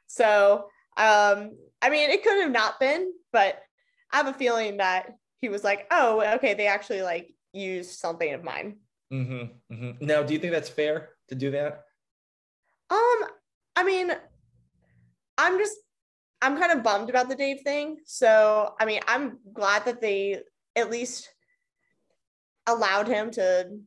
[0.08, 3.62] So um, I mean, it could have not been, but
[4.12, 8.34] I have a feeling that he was like, oh, okay, they actually like used something
[8.34, 8.78] of mine.
[9.14, 10.06] Mm-hmm, mm-hmm.
[10.06, 11.86] Now, do you think that's fair to do that?
[12.90, 13.30] Um,
[13.76, 14.12] I mean,
[15.38, 15.78] I'm just,
[16.42, 17.98] I'm kind of bummed about the Dave thing.
[18.06, 20.42] So, I mean, I'm glad that they
[20.76, 21.30] at least
[22.66, 23.80] allowed him to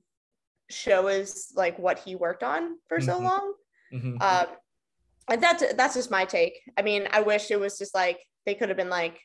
[0.70, 3.06] show us like what he worked on for mm-hmm.
[3.06, 3.54] so long.
[3.92, 4.20] Mm-hmm.
[4.20, 4.46] Um,
[5.28, 6.60] and that's that's just my take.
[6.76, 9.20] I mean, I wish it was just like they could have been like,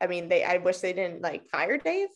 [0.00, 2.08] I mean, they I wish they didn't like fire Dave.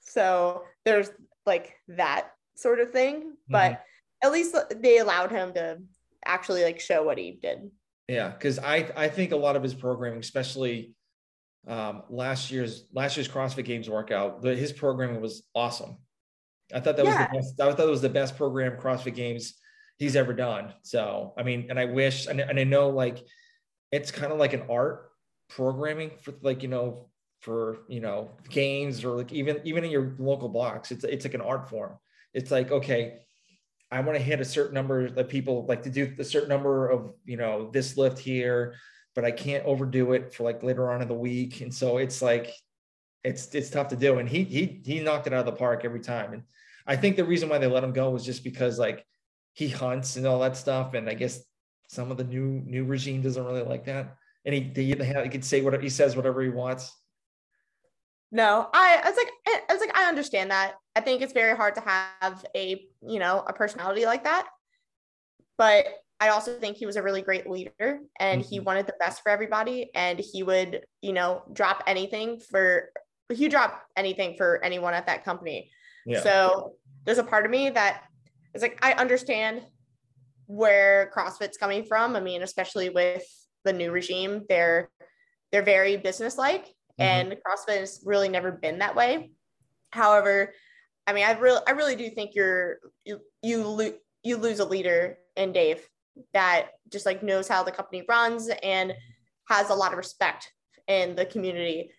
[0.00, 1.10] So there's
[1.46, 3.52] like that sort of thing, mm-hmm.
[3.52, 3.82] but
[4.22, 5.78] at least they allowed him to
[6.24, 7.70] actually like show what he did.
[8.08, 10.94] Yeah, because I I think a lot of his programming, especially
[11.66, 15.96] um, last year's last year's CrossFit Games workout, the, his programming was awesome.
[16.74, 17.18] I thought that yeah.
[17.18, 17.60] was the best.
[17.60, 19.54] I thought it was the best program CrossFit Games
[19.98, 20.72] he's ever done.
[20.82, 23.24] So, I mean, and I wish, and, and I know like
[23.92, 25.10] it's kind of like an art
[25.48, 27.08] programming for like, you know,
[27.40, 31.34] for, you know, games or like even, even in your local blocks, it's, it's like
[31.34, 31.98] an art form.
[32.34, 33.18] It's like, okay,
[33.92, 36.88] I want to hit a certain number of people like to do a certain number
[36.88, 38.74] of, you know, this lift here,
[39.14, 41.60] but I can't overdo it for like later on in the week.
[41.60, 42.54] And so it's like,
[43.22, 44.18] it's, it's tough to do.
[44.18, 46.32] And he, he, he knocked it out of the park every time.
[46.32, 46.42] And
[46.86, 49.04] I think the reason why they let him go was just because like
[49.52, 50.94] he hunts and all that stuff.
[50.94, 51.42] And I guess
[51.88, 54.16] some of the new new regime doesn't really like that.
[54.46, 56.90] And he he, he could say whatever he says whatever he wants.
[58.30, 60.76] No, I, I was like I was like I understand that.
[60.94, 64.46] I think it's very hard to have a you know a personality like that,
[65.58, 65.86] but
[66.20, 68.48] I also think he was a really great leader and mm-hmm.
[68.48, 72.90] he wanted the best for everybody and he would you know drop anything for
[73.32, 75.70] he drop anything for anyone at that company.
[76.06, 76.22] Yeah.
[76.22, 76.74] So
[77.04, 78.04] there's a part of me that
[78.54, 79.62] is like I understand
[80.46, 82.14] where CrossFit's coming from.
[82.16, 83.24] I mean, especially with
[83.64, 84.90] the new regime, they're
[85.50, 87.02] they're very businesslike, mm-hmm.
[87.02, 89.32] and CrossFit has really never been that way.
[89.90, 90.52] However,
[91.06, 94.64] I mean, I really, I really do think you're you you lo- you lose a
[94.64, 95.86] leader in Dave
[96.32, 98.94] that just like knows how the company runs and
[99.48, 100.52] has a lot of respect
[100.86, 101.90] in the community.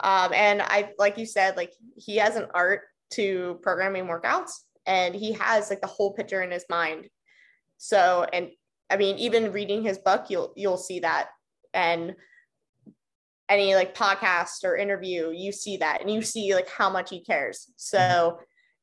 [0.00, 4.52] Um, and I, like you said, like he has an art to programming workouts,
[4.86, 7.08] and he has like the whole picture in his mind.
[7.78, 8.50] So, and
[8.90, 11.28] I mean, even reading his book, you'll you'll see that,
[11.74, 12.14] and
[13.48, 17.20] any like podcast or interview, you see that, and you see like how much he
[17.20, 17.70] cares.
[17.76, 18.38] So,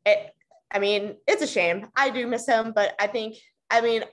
[0.06, 0.32] it,
[0.72, 1.88] I mean, it's a shame.
[1.96, 3.38] I do miss him, but I think,
[3.70, 4.04] I mean,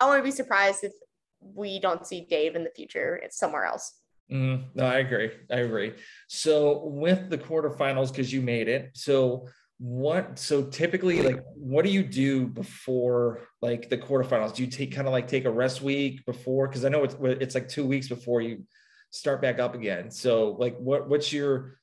[0.00, 0.92] I wouldn't be surprised if
[1.40, 3.20] we don't see Dave in the future.
[3.22, 3.94] It's somewhere else.
[4.30, 5.30] Mm, no, I agree.
[5.50, 5.94] I agree.
[6.28, 9.48] So with the quarterfinals, because you made it, so
[9.78, 10.38] what?
[10.38, 14.54] So typically, like, what do you do before like the quarterfinals?
[14.54, 16.68] Do you take kind of like take a rest week before?
[16.68, 18.64] Because I know it's it's like two weeks before you
[19.10, 20.10] start back up again.
[20.10, 21.79] So like, what what's your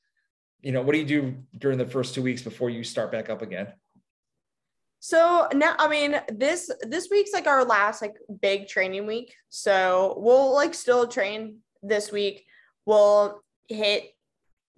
[0.60, 3.30] you know what do you do during the first two weeks before you start back
[3.30, 3.72] up again?
[5.00, 9.34] So now, I mean, this this week's like our last like big training week.
[9.48, 12.44] So we'll like still train this week.
[12.84, 14.10] We'll hit,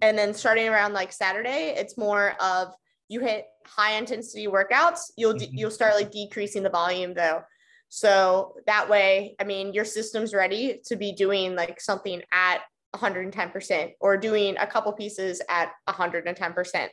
[0.01, 2.73] and then starting around like Saturday, it's more of
[3.07, 5.11] you hit high intensity workouts.
[5.17, 5.57] You'll mm-hmm.
[5.57, 7.41] you'll start like decreasing the volume though.
[7.89, 12.61] So that way, I mean, your system's ready to be doing like something at
[12.95, 16.89] 110% or doing a couple pieces at 110%.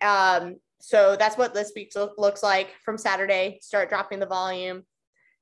[0.00, 3.58] Um, so that's what this week looks like from Saturday.
[3.62, 4.84] Start dropping the volume,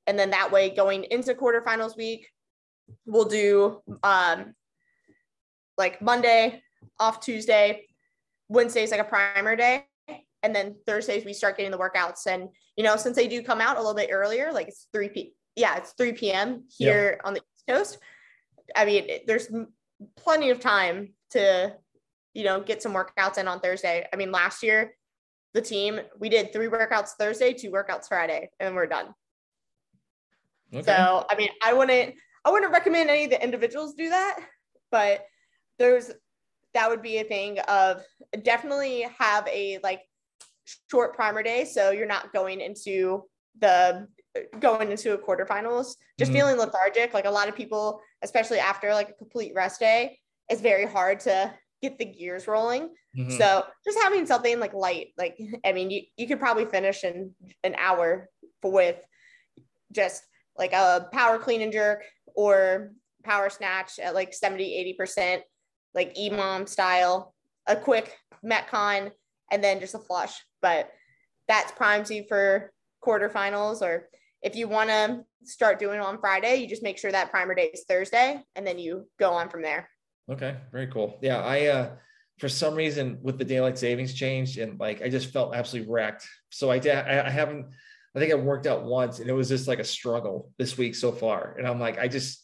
[0.07, 2.29] and then that way going into quarterfinals week,
[3.05, 4.55] we'll do um,
[5.77, 6.63] like Monday
[6.99, 7.87] off Tuesday,
[8.49, 9.85] Wednesday's like a primer day,
[10.43, 12.27] and then Thursdays we start getting the workouts.
[12.27, 15.09] And you know, since they do come out a little bit earlier, like it's three
[15.09, 15.35] p.
[15.55, 16.65] Yeah, it's three p.m.
[16.79, 17.99] here on the East Coast.
[18.75, 19.49] I mean, there's
[20.17, 21.75] plenty of time to
[22.35, 24.07] you know get some workouts in on Thursday.
[24.13, 24.93] I mean, last year
[25.57, 26.01] the team.
[26.19, 29.15] We did three workouts Thursday, two workouts Friday, and we're done.
[30.73, 30.83] Okay.
[30.83, 34.39] So I mean, I wouldn't I wouldn't recommend any of the individuals do that,
[34.93, 35.25] but
[35.79, 36.13] there's
[36.75, 38.03] that would be a thing of
[38.43, 40.03] definitely have a like
[40.91, 43.23] short primer day so you're not going into
[43.61, 44.07] the
[44.61, 46.35] going into a quarterfinals just mm-hmm.
[46.35, 50.19] feeling lethargic like a lot of people especially after like a complete rest day
[50.49, 52.91] it's very hard to get the gears rolling.
[53.17, 53.31] Mm-hmm.
[53.31, 57.35] So just having something like light, like I mean, you, you could probably finish in
[57.65, 58.29] an hour
[58.63, 58.97] with
[59.93, 60.23] just
[60.59, 62.03] like a power clean and jerk
[62.35, 62.93] or
[63.25, 65.41] power snatch at like 70, 80%,
[65.95, 67.35] like EMOM style,
[67.67, 69.11] a quick Metcon,
[69.51, 70.35] and then just a flush.
[70.63, 70.91] But
[71.49, 72.73] that's primes you for
[73.05, 74.09] quarterfinals or
[74.43, 77.55] if you want to start doing it on Friday, you just make sure that primer
[77.55, 79.89] day is Thursday and then you go on from there.
[80.31, 81.19] Okay, very cool.
[81.23, 81.91] Yeah, I uh
[82.39, 86.29] for some reason with the daylight savings changed and like I just felt absolutely wrecked.
[86.51, 87.67] So I did I, I haven't
[88.15, 90.95] I think I worked out once and it was just like a struggle this week
[90.95, 91.55] so far.
[91.59, 92.43] And I'm like, I just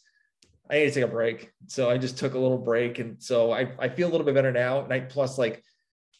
[0.69, 1.51] I need to take a break.
[1.67, 2.99] So I just took a little break.
[2.99, 4.83] And so I, I feel a little bit better now.
[4.83, 5.63] And I plus like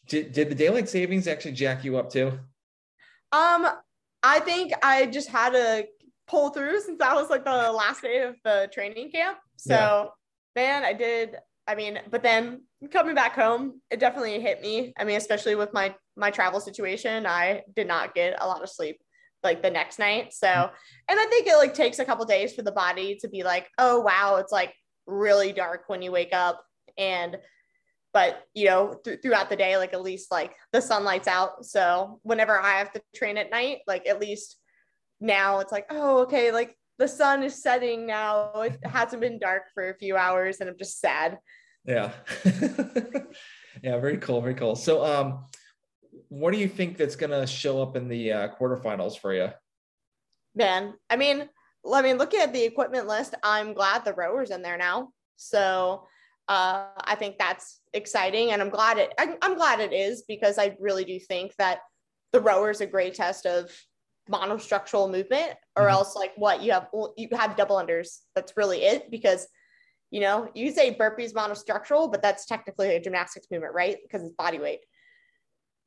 [0.08, 2.38] did, did the daylight savings actually jack you up too?
[3.32, 3.68] Um,
[4.24, 5.86] I think I just had to
[6.28, 9.38] pull through since that was like the last day of the training camp.
[9.58, 10.12] So
[10.56, 10.62] yeah.
[10.64, 11.36] man, I did
[11.68, 14.94] I mean, but then coming back home, it definitely hit me.
[14.98, 18.70] I mean, especially with my my travel situation, I did not get a lot of
[18.70, 19.00] sleep
[19.44, 20.34] like the next night.
[20.34, 20.70] So, mm.
[21.10, 23.70] and I think it like takes a couple days for the body to be like,
[23.78, 24.74] oh wow, it's like
[25.06, 26.64] really dark when you wake up
[26.98, 27.38] and
[28.14, 32.20] but you know th- throughout the day like at least like the sunlight's out so
[32.24, 34.58] whenever i have to train at night like at least
[35.20, 38.52] now it's like oh okay like the sun is setting now.
[38.62, 41.40] It hasn't been dark for a few hours and I'm just sad.
[41.86, 42.12] Yeah.
[43.84, 44.42] yeah, very cool.
[44.42, 44.76] Very cool.
[44.76, 45.46] So um
[46.30, 49.50] what do you think that's gonna show up in the uh, quarterfinals for you?
[50.56, 51.50] Man, I mean,
[51.92, 55.10] I mean, looking at the equipment list, I'm glad the rowers in there now.
[55.36, 56.08] So
[56.48, 59.14] uh, I think that's exciting, and I'm glad it.
[59.18, 61.80] I'm, I'm glad it is because I really do think that
[62.34, 63.72] the rower is a great test of
[64.30, 65.94] monostructural movement or mm-hmm.
[65.94, 66.88] else like what you have
[67.18, 69.48] you have double unders that's really it because
[70.12, 74.36] you know you say burpees monostructural but that's technically a gymnastics movement right because it's
[74.36, 74.80] body weight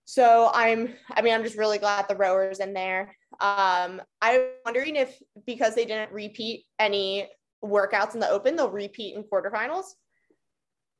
[0.05, 4.97] so i'm i mean i'm just really glad the rowers in there um i'm wondering
[4.97, 7.27] if because they didn't repeat any
[7.65, 9.87] workouts in the open they'll repeat in quarterfinals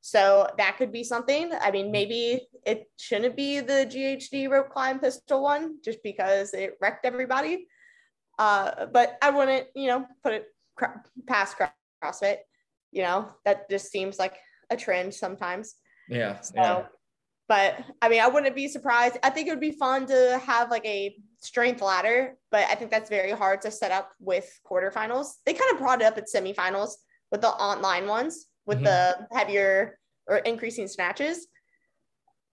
[0.07, 1.51] so that could be something.
[1.61, 6.75] I mean, maybe it shouldn't be the GHD rope climb pistol one just because it
[6.81, 7.67] wrecked everybody.
[8.39, 10.47] Uh, but I wouldn't, you know, put it
[11.27, 11.57] past
[12.05, 12.37] CrossFit.
[12.93, 14.37] you know, that just seems like
[14.71, 15.75] a trend sometimes.
[16.09, 16.39] Yeah.
[16.41, 16.83] So, yeah.
[17.49, 19.19] but I mean, I wouldn't be surprised.
[19.25, 22.93] I think it would be fun to have like a strength ladder, but I think
[22.93, 25.33] that's very hard to set up with quarterfinals.
[25.45, 26.93] They kind of brought it up at semifinals
[27.33, 28.85] with the online ones with mm-hmm.
[28.85, 31.47] the heavier or increasing snatches.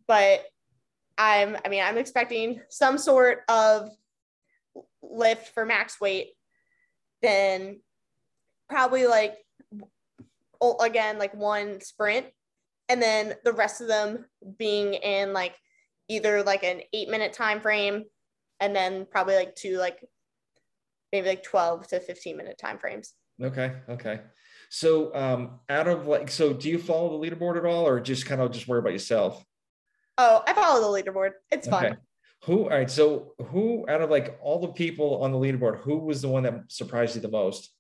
[0.08, 0.46] But
[1.18, 3.90] I'm, I mean, I'm expecting some sort of
[5.02, 6.30] lift for max weight,
[7.22, 7.80] then
[8.70, 9.38] probably like
[10.80, 12.26] again like one sprint
[12.90, 14.26] and then the rest of them
[14.58, 15.56] being in like
[16.08, 18.04] either like an eight minute time frame
[18.60, 20.00] and then probably like two like
[21.12, 24.22] maybe like 12 to 15 minute time frames okay okay
[24.74, 28.26] so um out of like so do you follow the leaderboard at all or just
[28.26, 29.46] kind of just worry about yourself
[30.18, 31.96] oh i follow the leaderboard it's fun okay.
[32.46, 36.00] who all right so who out of like all the people on the leaderboard who
[36.00, 37.72] was the one that surprised you the most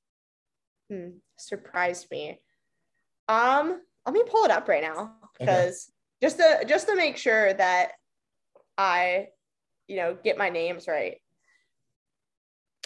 [0.89, 2.39] hmm, surprised me
[3.27, 6.27] um, let me pull it up right now because okay.
[6.27, 7.93] just to just to make sure that
[8.77, 9.29] I,
[9.87, 11.17] you know, get my names right.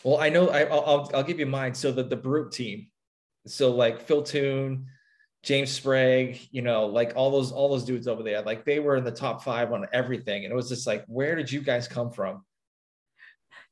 [0.04, 1.74] Well, I know I, will I'll give you mine.
[1.74, 2.88] So the the Brute team,
[3.50, 4.88] so like Phil Toon,
[5.44, 8.98] James Sprague, you know, like all those all those dudes over there, like they were
[8.98, 11.88] in the top five on everything, and it was just like, where did you guys
[11.88, 12.44] come from?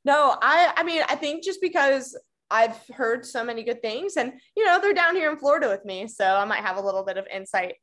[0.04, 2.16] No, I I mean I think just because
[2.50, 5.84] I've heard so many good things and you know they're down here in Florida with
[5.84, 7.74] me so I might have a little bit of insight.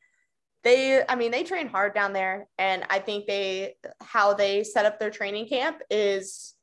[0.63, 4.85] They I mean they train hard down there and I think they how they set
[4.85, 6.53] up their training camp is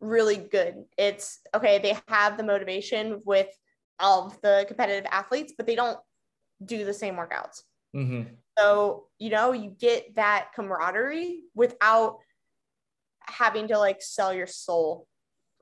[0.00, 0.84] really good.
[0.96, 3.48] It's okay they have the motivation with
[4.00, 5.98] of the competitive athletes but they don't
[6.64, 7.62] do the same workouts.
[7.94, 8.34] Mm-hmm.
[8.58, 12.18] So, you know, you get that camaraderie without
[13.20, 15.06] having to like sell your soul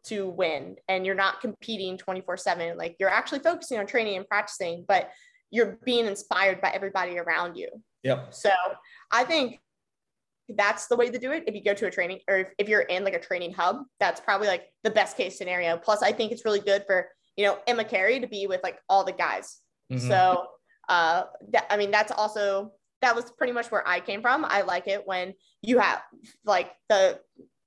[0.04, 4.28] to win and you're not competing 24 7 like you're actually focusing on training and
[4.28, 5.10] practicing but
[5.50, 7.68] you're being inspired by everybody around you.
[8.04, 8.32] Yep.
[8.32, 8.50] So
[9.10, 9.58] i think
[10.50, 11.42] that's the way to do it.
[11.48, 13.78] If you go to a training or if, if you're in like a training hub
[13.98, 15.76] that's probably like the best case scenario.
[15.76, 18.78] Plus i think it's really good for you know emma cary to be with like
[18.88, 19.60] all the guys
[19.92, 20.08] mm-hmm.
[20.08, 20.46] so
[20.88, 22.72] uh that, i mean that's also
[23.02, 26.02] that was pretty much where i came from i like it when you have
[26.44, 27.18] like the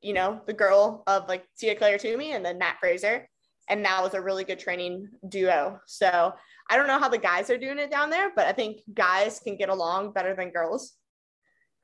[0.02, 3.28] you know, the girl of like Tia-Clair Toomey and then Mat Fraser.
[3.68, 5.80] And that was a really good training duo.
[5.86, 6.34] So
[6.70, 9.40] I don't know how the guys are doing it down there, but I think guys
[9.40, 10.94] can get along better than girls.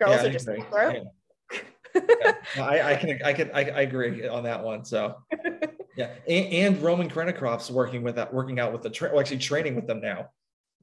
[0.01, 1.03] Girls yeah, are just cutthroat.
[1.51, 1.59] Yeah.
[1.95, 2.33] yeah.
[2.57, 4.83] I, I can I can I, I agree on that one.
[4.83, 5.15] So
[5.95, 9.37] yeah, and, and Roman Khrennikov's working with that, working out with the tra- well, actually
[9.37, 10.29] training with them now.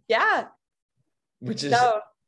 [0.08, 0.46] Yeah,
[1.40, 1.74] which is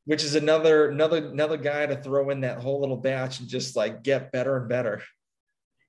[0.04, 3.76] which is another another another guy to throw in that whole little batch and just
[3.76, 5.02] like get better and better.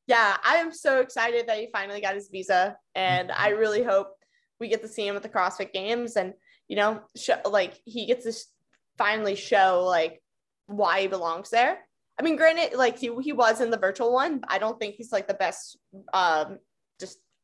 [0.08, 3.60] Yeah, I am so excited that he finally got his visa, and I mm-hmm.
[3.60, 4.10] really hope
[4.60, 6.34] we get to see him at the CrossFit Games, and
[6.68, 8.34] you know, show, like he gets to
[8.98, 10.22] finally show like
[10.68, 11.80] why he belongs there.
[12.18, 15.12] I mean, granted, like he he was in the virtual one, I don't think he's
[15.12, 15.78] like the best
[16.14, 16.60] um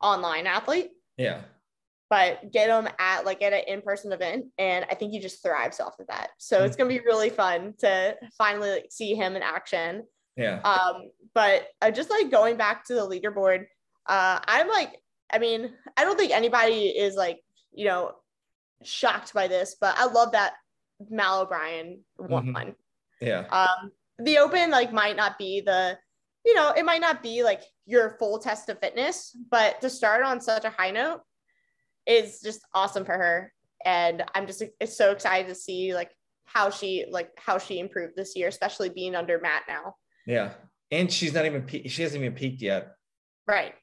[0.01, 0.91] online athlete.
[1.17, 1.41] Yeah
[2.11, 5.79] but get him at like at an in-person event and i think he just thrives
[5.79, 6.65] off of that so mm-hmm.
[6.65, 10.03] it's going to be really fun to finally like, see him in action
[10.37, 13.65] yeah um but uh, just like going back to the leaderboard
[14.07, 14.97] uh i'm like
[15.33, 17.39] i mean i don't think anybody is like
[17.73, 18.11] you know
[18.83, 20.53] shocked by this but i love that
[21.09, 22.69] mal o'brien won mm-hmm.
[23.21, 25.97] yeah um the open like might not be the
[26.45, 30.23] you know it might not be like your full test of fitness but to start
[30.23, 31.21] on such a high note
[32.07, 33.53] is just awesome for her.
[33.83, 36.11] And i'm just so excited to see like
[36.45, 39.95] how she like how she improved this year especially being under matt now.
[40.25, 40.53] Yeah.
[40.91, 42.95] And she's not even she hasn't even peaked yet.
[43.47, 43.73] Right.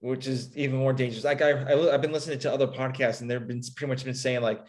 [0.00, 1.24] Which is even more dangerous.
[1.24, 4.14] Like I, I have been listening to other podcasts and they've been pretty much been
[4.14, 4.60] saying like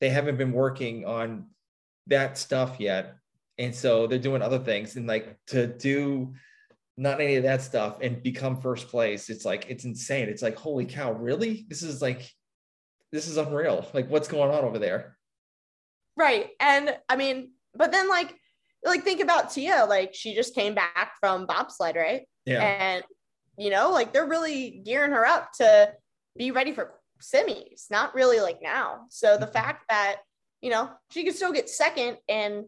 [0.00, 1.46] they haven't been working on
[2.06, 3.16] that stuff yet.
[3.58, 6.34] And so they're doing other things and like to do
[6.98, 10.28] not any of that stuff and become first place it's like it's insane.
[10.28, 11.64] It's like holy cow really?
[11.68, 12.28] This is like
[13.12, 13.88] this is unreal.
[13.94, 15.16] Like what's going on over there?
[16.16, 18.34] Right and i mean but then like
[18.84, 22.22] like think about tia like she just came back from bobsled right?
[22.44, 22.62] Yeah.
[22.62, 23.04] And
[23.56, 25.92] you know like they're really gearing her up to
[26.36, 29.06] be ready for semis not really like now.
[29.10, 29.52] So the mm-hmm.
[29.52, 30.16] fact that
[30.60, 32.64] you know she could still get second and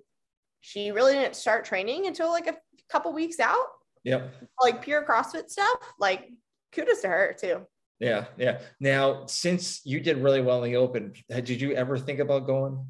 [0.61, 2.57] she really didn't start training until like a
[2.89, 3.67] couple weeks out
[4.05, 4.35] Yep.
[4.63, 5.79] Like pure CrossFit stuff.
[5.99, 6.31] Like
[6.73, 7.67] kudos to her too.
[7.99, 8.61] Yeah, yeah.
[8.81, 12.87] Now, since you did really well in the open, did you ever think about going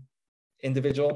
[0.63, 1.11] individual?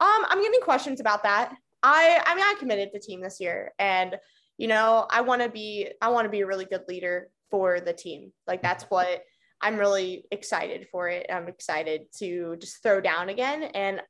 [0.00, 1.54] Um, I'm getting questions about that.
[1.82, 4.16] I I mean I committed to team this year and
[4.58, 7.80] you know, I want to be I want to be a really good leader for
[7.80, 8.32] the team.
[8.46, 9.22] Like that's what
[9.60, 11.26] I'm really excited for it.
[11.32, 13.62] I'm excited to just throw down again.
[13.62, 14.02] And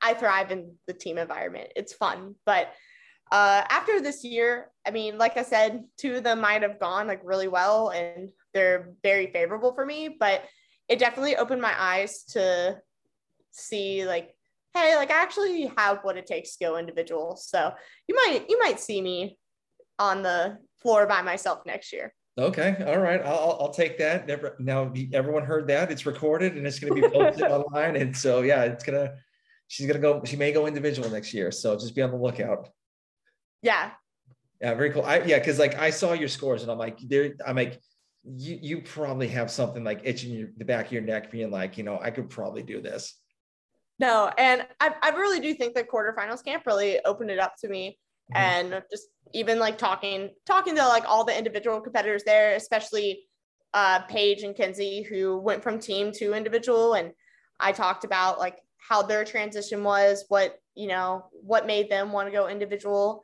[0.00, 1.72] I thrive in the team environment.
[1.74, 2.36] It's fun.
[2.46, 2.72] But
[3.30, 7.06] uh, after this year, I mean, like I said, two of them might have gone
[7.06, 10.42] like really well and they're very favorable for me, but
[10.88, 12.78] it definitely opened my eyes to
[13.50, 14.34] see like,
[14.74, 17.36] hey, like I actually have what it takes to go individual.
[17.36, 17.72] So
[18.06, 19.38] you might you might see me
[19.98, 22.14] on the floor by myself next year.
[22.38, 24.28] Okay, all right, I'll, I'll take that.
[24.28, 28.16] Never, now everyone heard that it's recorded and it's going to be posted online, and
[28.16, 29.14] so yeah, it's gonna.
[29.66, 30.22] She's gonna go.
[30.24, 32.70] She may go individual next year, so just be on the lookout.
[33.62, 33.90] Yeah.
[34.60, 35.04] Yeah, very cool.
[35.04, 37.34] I yeah, because like I saw your scores and I'm like, there.
[37.46, 37.80] I'm like,
[38.24, 41.78] you you probably have something like itching your, the back of your neck, being like,
[41.78, 43.14] you know, I could probably do this.
[44.00, 47.68] No, and I I really do think the quarterfinals camp really opened it up to
[47.68, 47.98] me
[48.34, 48.72] mm-hmm.
[48.74, 53.26] and just even like talking talking to like all the individual competitors there especially
[53.74, 57.12] uh paige and kenzie who went from team to individual and
[57.60, 62.26] i talked about like how their transition was what you know what made them want
[62.26, 63.22] to go individual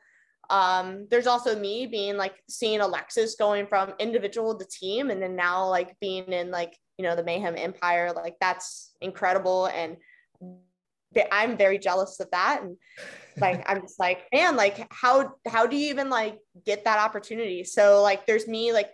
[0.51, 5.35] um there's also me being like seeing alexis going from individual to team and then
[5.37, 9.67] now like being in like you know the mayhem empire like that's incredible.
[9.67, 9.97] And
[11.31, 12.63] i'm very jealous of that.
[12.63, 12.77] And
[13.37, 17.65] like i'm just like man like how how do you even like get that opportunity?
[17.65, 18.91] So like there's me like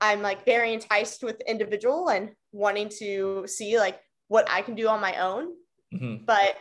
[0.00, 4.88] i'm like very enticed with individual and wanting to see like what i can do
[4.88, 5.52] on my own.
[5.92, 6.24] Mm-hmm.
[6.24, 6.54] but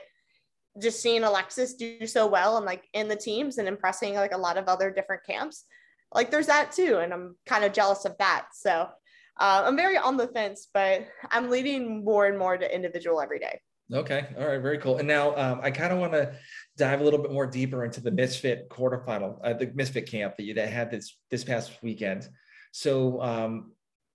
[0.80, 4.38] just seeing alexis do so well and like in the teams and impressing like a
[4.38, 5.66] lot of other different camps
[6.14, 8.88] like there's that too and i'm kind of jealous of that so
[9.40, 13.40] uh, i'm very on the fence but i'm leading more and more to individual every
[13.40, 13.60] day
[13.92, 14.28] Okay.
[14.38, 14.62] All right.
[14.62, 14.98] Very cool.
[14.98, 16.34] And now um, I kind of want to
[16.78, 20.44] dive a little bit more deeper into the Misfit quarterfinal, uh, the Misfit camp that
[20.44, 22.30] you that had this this past weekend.
[22.72, 23.72] So um,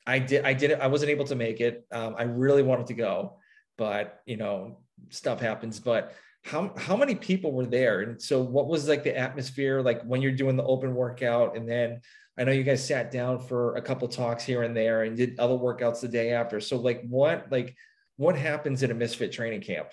[0.07, 0.45] I did.
[0.45, 0.73] I did.
[0.75, 1.85] I wasn't able to make it.
[1.91, 3.39] Um, I really wanted to go,
[3.77, 4.79] but you know,
[5.11, 5.81] stuff happens.
[5.81, 6.15] But
[6.45, 8.03] how how many people were there?
[8.03, 11.69] And so, what was like the atmosphere like when you're doing the open workout, and
[11.69, 12.01] then
[12.39, 15.39] I know you guys sat down for a couple talks here and there, and did
[15.39, 16.61] other workouts the day after.
[16.61, 17.75] So, like, what like
[18.17, 19.89] what happens at a misfit training camp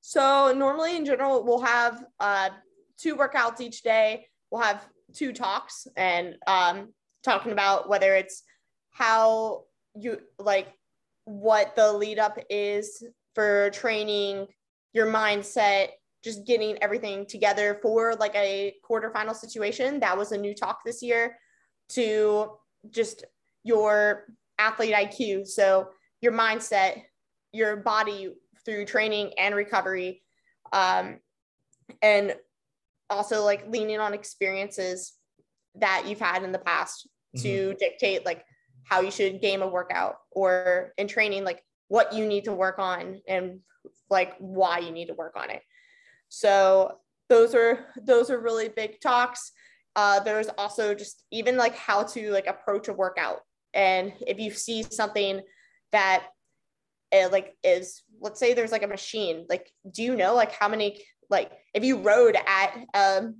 [0.00, 2.50] so normally in general we'll have uh,
[2.98, 8.42] two workouts each day we'll have two talks and um, talking about whether it's
[8.90, 9.62] how
[9.94, 10.68] you like
[11.24, 13.04] what the lead up is
[13.34, 14.46] for training
[14.92, 15.88] your mindset
[16.22, 21.02] just getting everything together for like a quarterfinal situation that was a new talk this
[21.02, 21.36] year
[21.88, 22.50] to
[22.90, 23.24] just
[23.64, 24.24] your
[24.58, 25.88] athlete iq so
[26.22, 27.02] your mindset,
[27.52, 28.32] your body
[28.64, 30.22] through training and recovery.
[30.72, 31.18] Um,
[32.00, 32.34] and
[33.10, 35.12] also like leaning on experiences
[35.74, 37.42] that you've had in the past mm-hmm.
[37.42, 38.44] to dictate like
[38.84, 42.78] how you should game a workout or in training like what you need to work
[42.78, 43.60] on and
[44.12, 45.62] like why you need to work on it.
[46.28, 46.98] So
[47.28, 49.50] those are those are really big talks.
[49.96, 53.40] Uh, there's also just even like how to like approach a workout.
[53.74, 55.40] And if you see something
[55.90, 56.26] that
[57.12, 60.68] uh, like is let's say there's like a machine like do you know like how
[60.68, 63.36] many like if you rode at um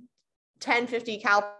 [0.59, 1.55] 10 50 cal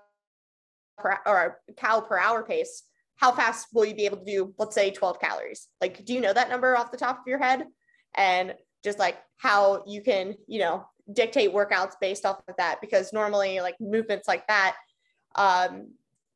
[0.98, 2.84] per or cal per hour pace
[3.16, 5.68] how fast will you be able to do let's say 12 calories?
[5.82, 7.66] Like do you know that number off the top of your head?
[8.16, 8.54] And
[8.84, 13.60] just like how you can you know dictate workouts based off of that because normally
[13.60, 14.76] like movements like that
[15.36, 15.88] um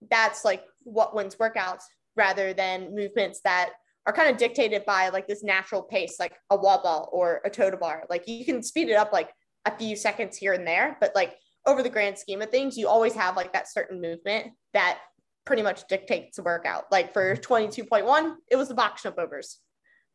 [0.09, 1.83] that's like what wins workouts
[2.15, 3.71] rather than movements that
[4.05, 7.49] are kind of dictated by like this natural pace, like a wall ball or a
[7.49, 8.05] toe to bar.
[8.09, 9.29] Like you can speed it up like
[9.65, 11.35] a few seconds here and there, but like
[11.65, 14.99] over the grand scheme of things, you always have like that certain movement that
[15.45, 16.85] pretty much dictates the workout.
[16.89, 19.59] Like for 22.1, it was the box jump overs.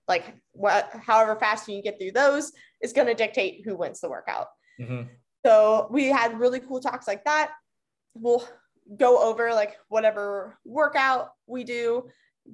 [0.09, 4.11] Like what, however fast you get through those is going to dictate who wins the
[4.11, 4.49] workout.
[4.81, 5.09] Mm-hmm.
[5.47, 7.53] So we had really cool talks like that.
[8.15, 8.47] We'll
[8.97, 12.09] go over like whatever workout we do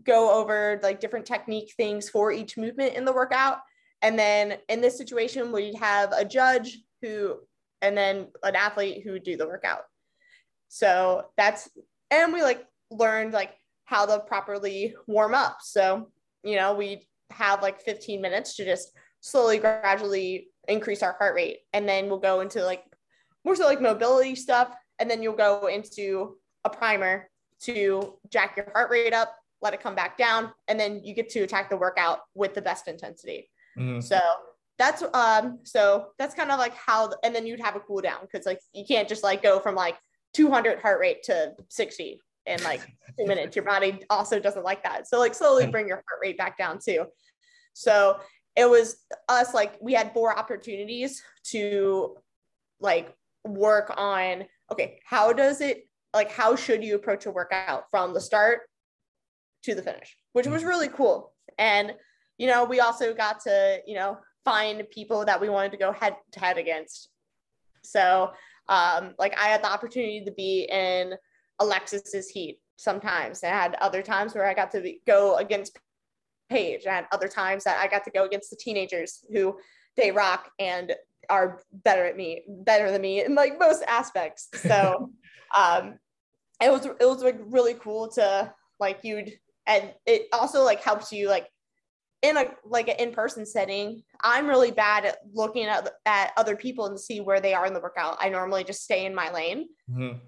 [0.04, 3.58] go over like different technique things for each movement in the workout.
[4.02, 7.36] And then in this situation, we'd have a judge who,
[7.82, 9.82] and then an athlete who would do the workout.
[10.68, 11.68] So that's,
[12.10, 15.58] and we like learned like how to properly warm up.
[15.62, 16.10] So,
[16.44, 21.58] you know, we have like 15 minutes to just slowly, gradually increase our heart rate.
[21.72, 22.84] And then we'll go into like
[23.44, 24.74] more so like mobility stuff.
[24.98, 27.28] And then you'll go into a primer
[27.62, 31.28] to jack your heart rate up let it come back down, and then you get
[31.30, 33.50] to attack the workout with the best intensity.
[33.76, 34.00] Mm-hmm.
[34.00, 34.18] So
[34.78, 38.20] that's um so that's kind of like how and then you'd have a cool down
[38.22, 39.96] because like you can't just like go from like
[40.34, 42.80] 200 heart rate to 60 in like
[43.18, 43.56] two minutes.
[43.56, 45.08] Your body also doesn't like that.
[45.08, 47.06] So like slowly bring your heart rate back down too.
[47.74, 48.18] So
[48.56, 48.96] it was
[49.28, 52.16] us like we had four opportunities to
[52.80, 58.14] like work on okay, how does it like how should you approach a workout from
[58.14, 58.62] the start
[59.64, 60.70] to the finish, which was mm-hmm.
[60.70, 61.32] really cool.
[61.58, 61.94] And
[62.38, 65.92] you know, we also got to, you know, find people that we wanted to go
[65.92, 67.10] head to head against.
[67.82, 68.30] So,
[68.68, 71.14] um, like I had the opportunity to be in
[71.60, 73.42] Alexis's heat sometimes.
[73.42, 75.78] I had other times where I got to be, go against
[76.48, 76.86] Paige.
[76.86, 79.58] I had other times that I got to go against the teenagers who
[79.96, 80.94] they rock and
[81.28, 84.48] are better at me, better than me in like most aspects.
[84.54, 85.10] So,
[85.56, 85.98] um,
[86.62, 89.32] it was it was like really cool to like you'd
[89.66, 91.46] and it also like helps you like
[92.22, 96.86] in a like an in-person setting i'm really bad at looking at, at other people
[96.86, 99.68] and see where they are in the workout i normally just stay in my lane
[99.90, 100.18] mm-hmm.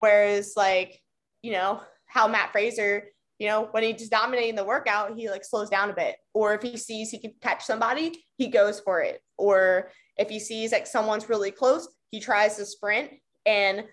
[0.00, 1.00] Whereas like
[1.42, 3.04] you know how mat fraser
[3.38, 6.62] you know when he's dominating the workout he like slows down a bit or if
[6.62, 10.86] he sees he can catch somebody he goes for it or if he sees like
[10.86, 13.10] someone's really close he tries to sprint
[13.44, 13.84] and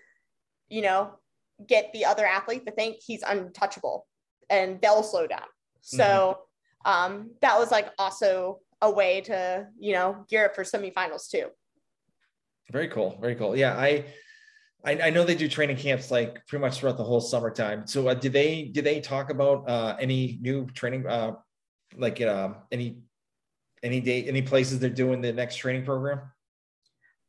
[0.68, 1.10] you know
[1.66, 4.06] get the other athlete to think he's untouchable
[4.48, 5.46] and they'll slow down
[5.80, 6.40] so mm-hmm
[6.84, 11.46] um, that was like also a way to you know gear up for semifinals too.
[12.70, 13.56] Very cool, very cool.
[13.56, 14.04] Yeah, I.
[14.84, 17.86] I, I know they do training camps like pretty much throughout the whole summertime.
[17.86, 21.32] So, uh, did they did they talk about uh, any new training, uh,
[21.96, 22.98] like uh, any
[23.82, 26.20] any date, any places they're doing the next training program?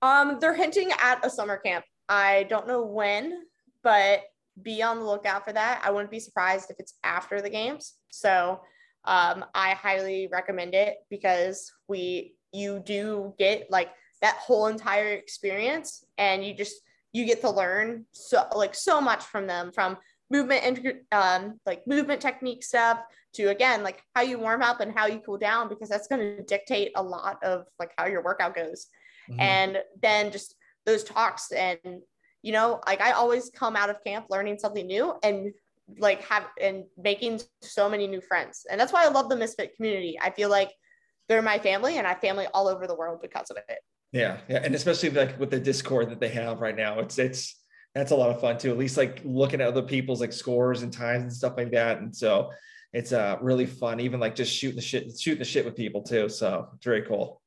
[0.01, 1.85] Um, they're hinting at a summer camp.
[2.09, 3.43] I don't know when,
[3.83, 4.23] but
[4.61, 5.81] be on the lookout for that.
[5.83, 7.95] I wouldn't be surprised if it's after the games.
[8.09, 8.61] So
[9.05, 13.89] um, I highly recommend it because we you do get like
[14.21, 16.75] that whole entire experience and you just
[17.15, 19.97] you get to learn so like so much from them from
[20.31, 22.99] movement and um, like movement technique stuff
[23.33, 26.21] to again like how you warm up and how you cool down because that's going
[26.21, 28.87] to dictate a lot of like how your workout goes
[29.29, 29.39] mm-hmm.
[29.39, 30.55] and then just
[30.85, 31.79] those talks and
[32.41, 35.53] you know like i always come out of camp learning something new and
[35.99, 38.65] like have and making so many new friends.
[38.69, 40.17] And that's why I love the Misfit community.
[40.21, 40.71] I feel like
[41.27, 43.79] they're my family and I have family all over the world because of it.
[44.15, 44.37] Yeah.
[44.47, 44.61] Yeah.
[44.63, 47.61] And especially like with the Discord that they have right now, it's it's
[47.93, 48.71] that's a lot of fun too.
[48.71, 51.99] At least like looking at other people's like scores and times and stuff like that.
[51.99, 52.51] And so
[52.93, 56.01] it's uh really fun, even like just shooting the shit, shooting the shit with people
[56.01, 56.29] too.
[56.29, 57.41] So it's very cool.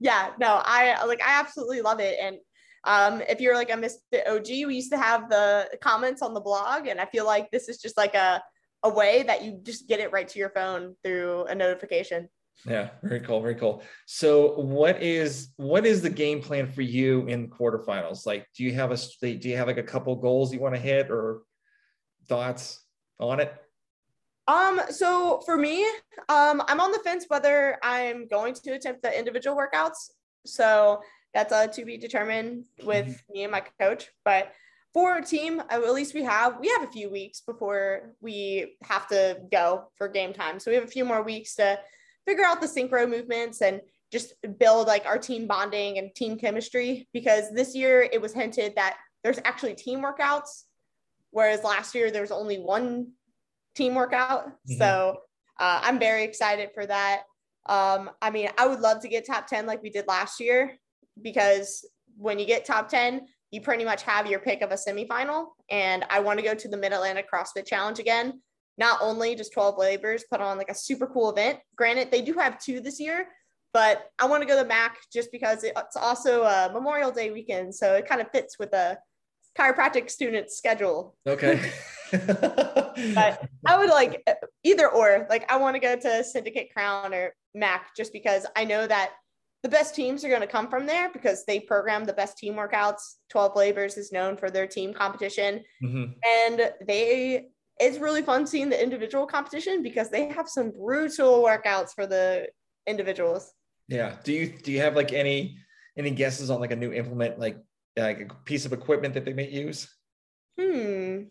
[0.00, 2.16] Yeah, no, I like I absolutely love it.
[2.18, 2.38] And
[2.84, 6.40] um, if you're like a Misfit OG, we used to have the comments on the
[6.40, 8.42] blog, and I feel like this is just like a
[8.84, 12.28] a way that you just get it right to your phone through a notification.
[12.66, 13.82] Yeah, very cool, very cool.
[14.06, 18.26] So, what is what is the game plan for you in quarterfinals?
[18.26, 20.80] Like, do you have a do you have like a couple goals you want to
[20.80, 21.42] hit or
[22.26, 22.82] thoughts
[23.20, 23.54] on it?
[24.48, 25.84] Um, so for me,
[26.30, 30.10] um, I'm on the fence whether I'm going to attempt the individual workouts.
[30.46, 31.02] So
[31.34, 33.32] that's uh, to be determined with mm-hmm.
[33.32, 34.08] me and my coach.
[34.24, 34.52] But
[34.94, 39.06] for a team, at least we have we have a few weeks before we have
[39.08, 40.58] to go for game time.
[40.58, 41.78] So we have a few more weeks to
[42.28, 47.08] figure out the synchro movements and just build like our team bonding and team chemistry
[47.12, 50.64] because this year it was hinted that there's actually team workouts
[51.30, 53.12] whereas last year there was only one
[53.74, 54.74] team workout mm-hmm.
[54.74, 55.16] so
[55.60, 57.22] uh, i'm very excited for that
[57.66, 60.78] um, i mean i would love to get top 10 like we did last year
[61.22, 61.84] because
[62.18, 65.46] when you get top 10, you pretty much have your pick of a semifinal.
[65.70, 68.42] And I want to go to the Mid Atlantic CrossFit Challenge again.
[68.78, 71.58] Not only just 12 labors put on like a super cool event.
[71.76, 73.26] Granted, they do have two this year,
[73.72, 77.74] but I want to go to MAC just because it's also a Memorial Day weekend.
[77.74, 78.98] So it kind of fits with a
[79.58, 81.16] chiropractic student schedule.
[81.26, 81.60] Okay.
[82.12, 84.22] but I would like
[84.62, 85.26] either or.
[85.28, 89.12] Like I want to go to Syndicate Crown or MAC just because I know that
[89.62, 92.54] the best teams are going to come from there because they program the best team
[92.54, 93.16] workouts.
[93.30, 95.64] 12 Labors is known for their team competition.
[95.82, 96.12] Mm-hmm.
[96.24, 97.48] And they
[97.80, 102.48] it's really fun seeing the individual competition because they have some brutal workouts for the
[102.86, 103.52] individuals.
[103.88, 104.16] Yeah.
[104.24, 105.58] Do you do you have like any
[105.96, 107.58] any guesses on like a new implement like
[107.96, 109.88] like a piece of equipment that they may use?
[110.58, 111.22] Hmm.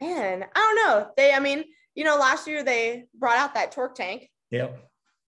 [0.00, 1.08] Man, I don't know.
[1.16, 1.64] They I mean,
[1.94, 4.30] you know, last year they brought out that torque tank.
[4.50, 4.78] Yep.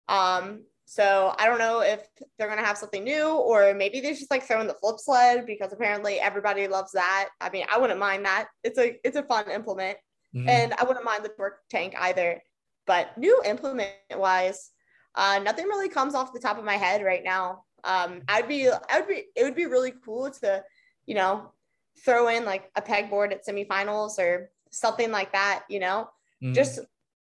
[0.08, 2.06] Um, so I don't know if
[2.38, 5.74] they're gonna have something new or maybe they're just like throwing the flip sled because
[5.74, 7.30] apparently everybody loves that.
[7.40, 8.48] I mean, I wouldn't mind that.
[8.64, 9.98] It's a it's a fun implement.
[10.36, 10.50] Mm-hmm.
[10.50, 12.42] And I wouldn't mind the torque tank either.
[12.88, 14.72] But new implement wise,
[15.16, 17.64] uh, nothing really comes off the top of my head right now.
[17.84, 20.64] Um, I'd be I would be it would be really cool to,
[21.06, 21.52] you know,
[22.04, 26.10] throw in like a pegboard at semifinals or something like that, you know,
[26.42, 26.54] mm.
[26.54, 26.80] just,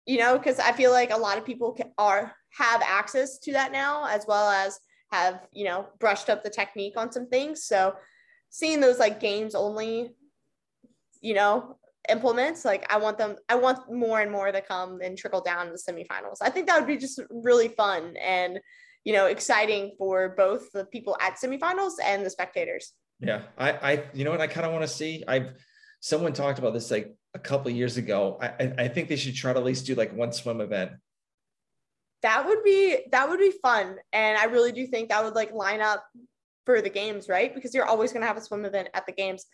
[0.05, 3.71] you know, because I feel like a lot of people are have access to that
[3.71, 4.79] now, as well as
[5.11, 7.63] have, you know, brushed up the technique on some things.
[7.63, 7.95] So
[8.49, 10.11] seeing those like games only,
[11.21, 11.77] you know,
[12.09, 15.67] implements, like I want them, I want more and more to come and trickle down
[15.67, 16.37] to the semifinals.
[16.41, 18.59] I think that would be just really fun and,
[19.03, 22.93] you know, exciting for both the people at semifinals and the spectators.
[23.19, 23.43] Yeah.
[23.57, 25.23] I, I, you know what I kind of want to see?
[25.27, 25.53] I've,
[25.99, 28.37] someone talked about this like a couple years ago.
[28.41, 30.91] I, I think they should try to at least do like one swim event.
[32.21, 35.51] That would be that would be fun, and I really do think that would like
[35.51, 36.03] line up
[36.65, 37.53] for the games, right?
[37.53, 39.45] Because you're always going to have a swim event at the games,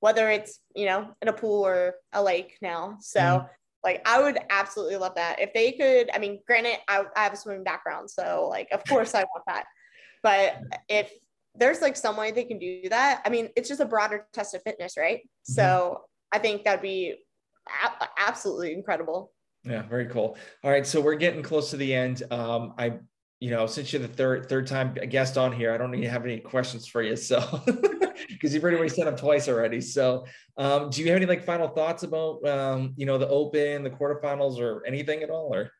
[0.00, 2.98] whether it's you know in a pool or a lake now.
[3.00, 3.20] So.
[3.20, 3.46] Mm-hmm.
[3.84, 6.10] Like I would absolutely love that if they could.
[6.12, 9.44] I mean, granted, I, I have a swimming background, so like of course I want
[9.46, 9.66] that.
[10.24, 11.12] But if
[11.58, 13.22] there's like some way they can do that.
[13.24, 15.18] I mean, it's just a broader test of fitness, right?
[15.18, 15.52] Mm-hmm.
[15.52, 17.16] So I think that'd be
[17.84, 19.32] a- absolutely incredible.
[19.64, 20.36] Yeah, very cool.
[20.62, 22.22] All right, so we're getting close to the end.
[22.30, 22.98] Um, I,
[23.40, 26.24] you know, since you're the third third time guest on here, I don't even have
[26.24, 27.16] any questions for you.
[27.16, 27.62] So,
[28.28, 29.80] because you've already set up twice already.
[29.80, 30.24] So,
[30.56, 33.90] um, do you have any like final thoughts about, um, you know, the Open, the
[33.90, 35.70] quarterfinals, or anything at all, or?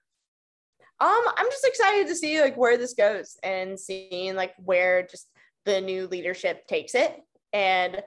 [0.98, 5.28] Um, I'm just excited to see like where this goes and seeing like where just
[5.66, 7.20] the new leadership takes it
[7.52, 8.02] and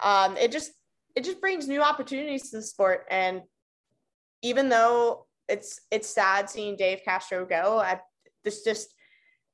[0.00, 0.72] um, it just
[1.14, 3.42] it just brings new opportunities to the sport and
[4.42, 8.00] even though it's it's sad seeing Dave Castro go I,
[8.46, 8.94] this just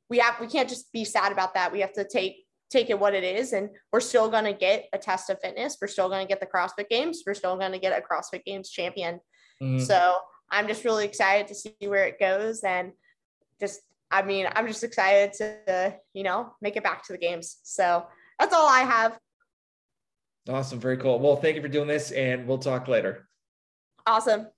[0.09, 2.37] we have we can't just be sad about that we have to take
[2.71, 5.77] take it what it is and we're still going to get a test of fitness
[5.81, 8.45] we're still going to get the CrossFit games we're still going to get a CrossFit
[8.45, 9.19] games champion
[9.61, 9.81] mm-hmm.
[9.81, 10.17] so
[10.51, 12.93] I'm just really excited to see where it goes and
[13.59, 13.81] just
[14.13, 17.57] I mean, I'm just excited to, you know, make it back to the games.
[17.63, 18.07] So
[18.39, 19.19] that's all I have.
[20.49, 20.79] Awesome.
[20.79, 21.19] Very cool.
[21.19, 23.27] Well, thank you for doing this and we'll talk later.
[24.07, 24.49] Awesome.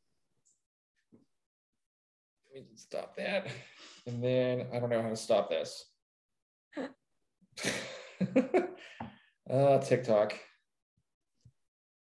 [2.53, 3.47] Let me stop that.
[4.07, 5.85] And then I don't know how to stop this.
[9.51, 10.39] uh, TikTok.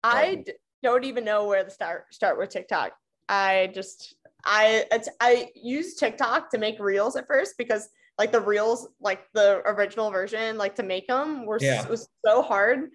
[0.05, 0.45] I
[0.83, 2.93] don't even know where to start start with TikTok.
[3.29, 4.87] I just I
[5.21, 7.89] I used TikTok to make reels at first because
[8.19, 11.87] like the reels, like the original version, like to make them were yeah.
[11.89, 12.91] was so hard.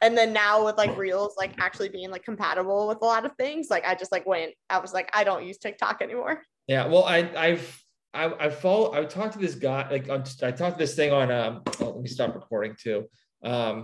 [0.00, 3.32] And then now with like reels, like actually being like compatible with a lot of
[3.36, 4.52] things, like I just like went.
[4.70, 6.42] I was like, I don't use TikTok anymore.
[6.66, 8.94] Yeah, well, I I've I I follow.
[8.94, 9.88] I talked to this guy.
[9.90, 10.18] Like I
[10.50, 11.30] talked to this thing on.
[11.30, 13.06] Um, oh, let me stop recording too.
[13.42, 13.76] Um,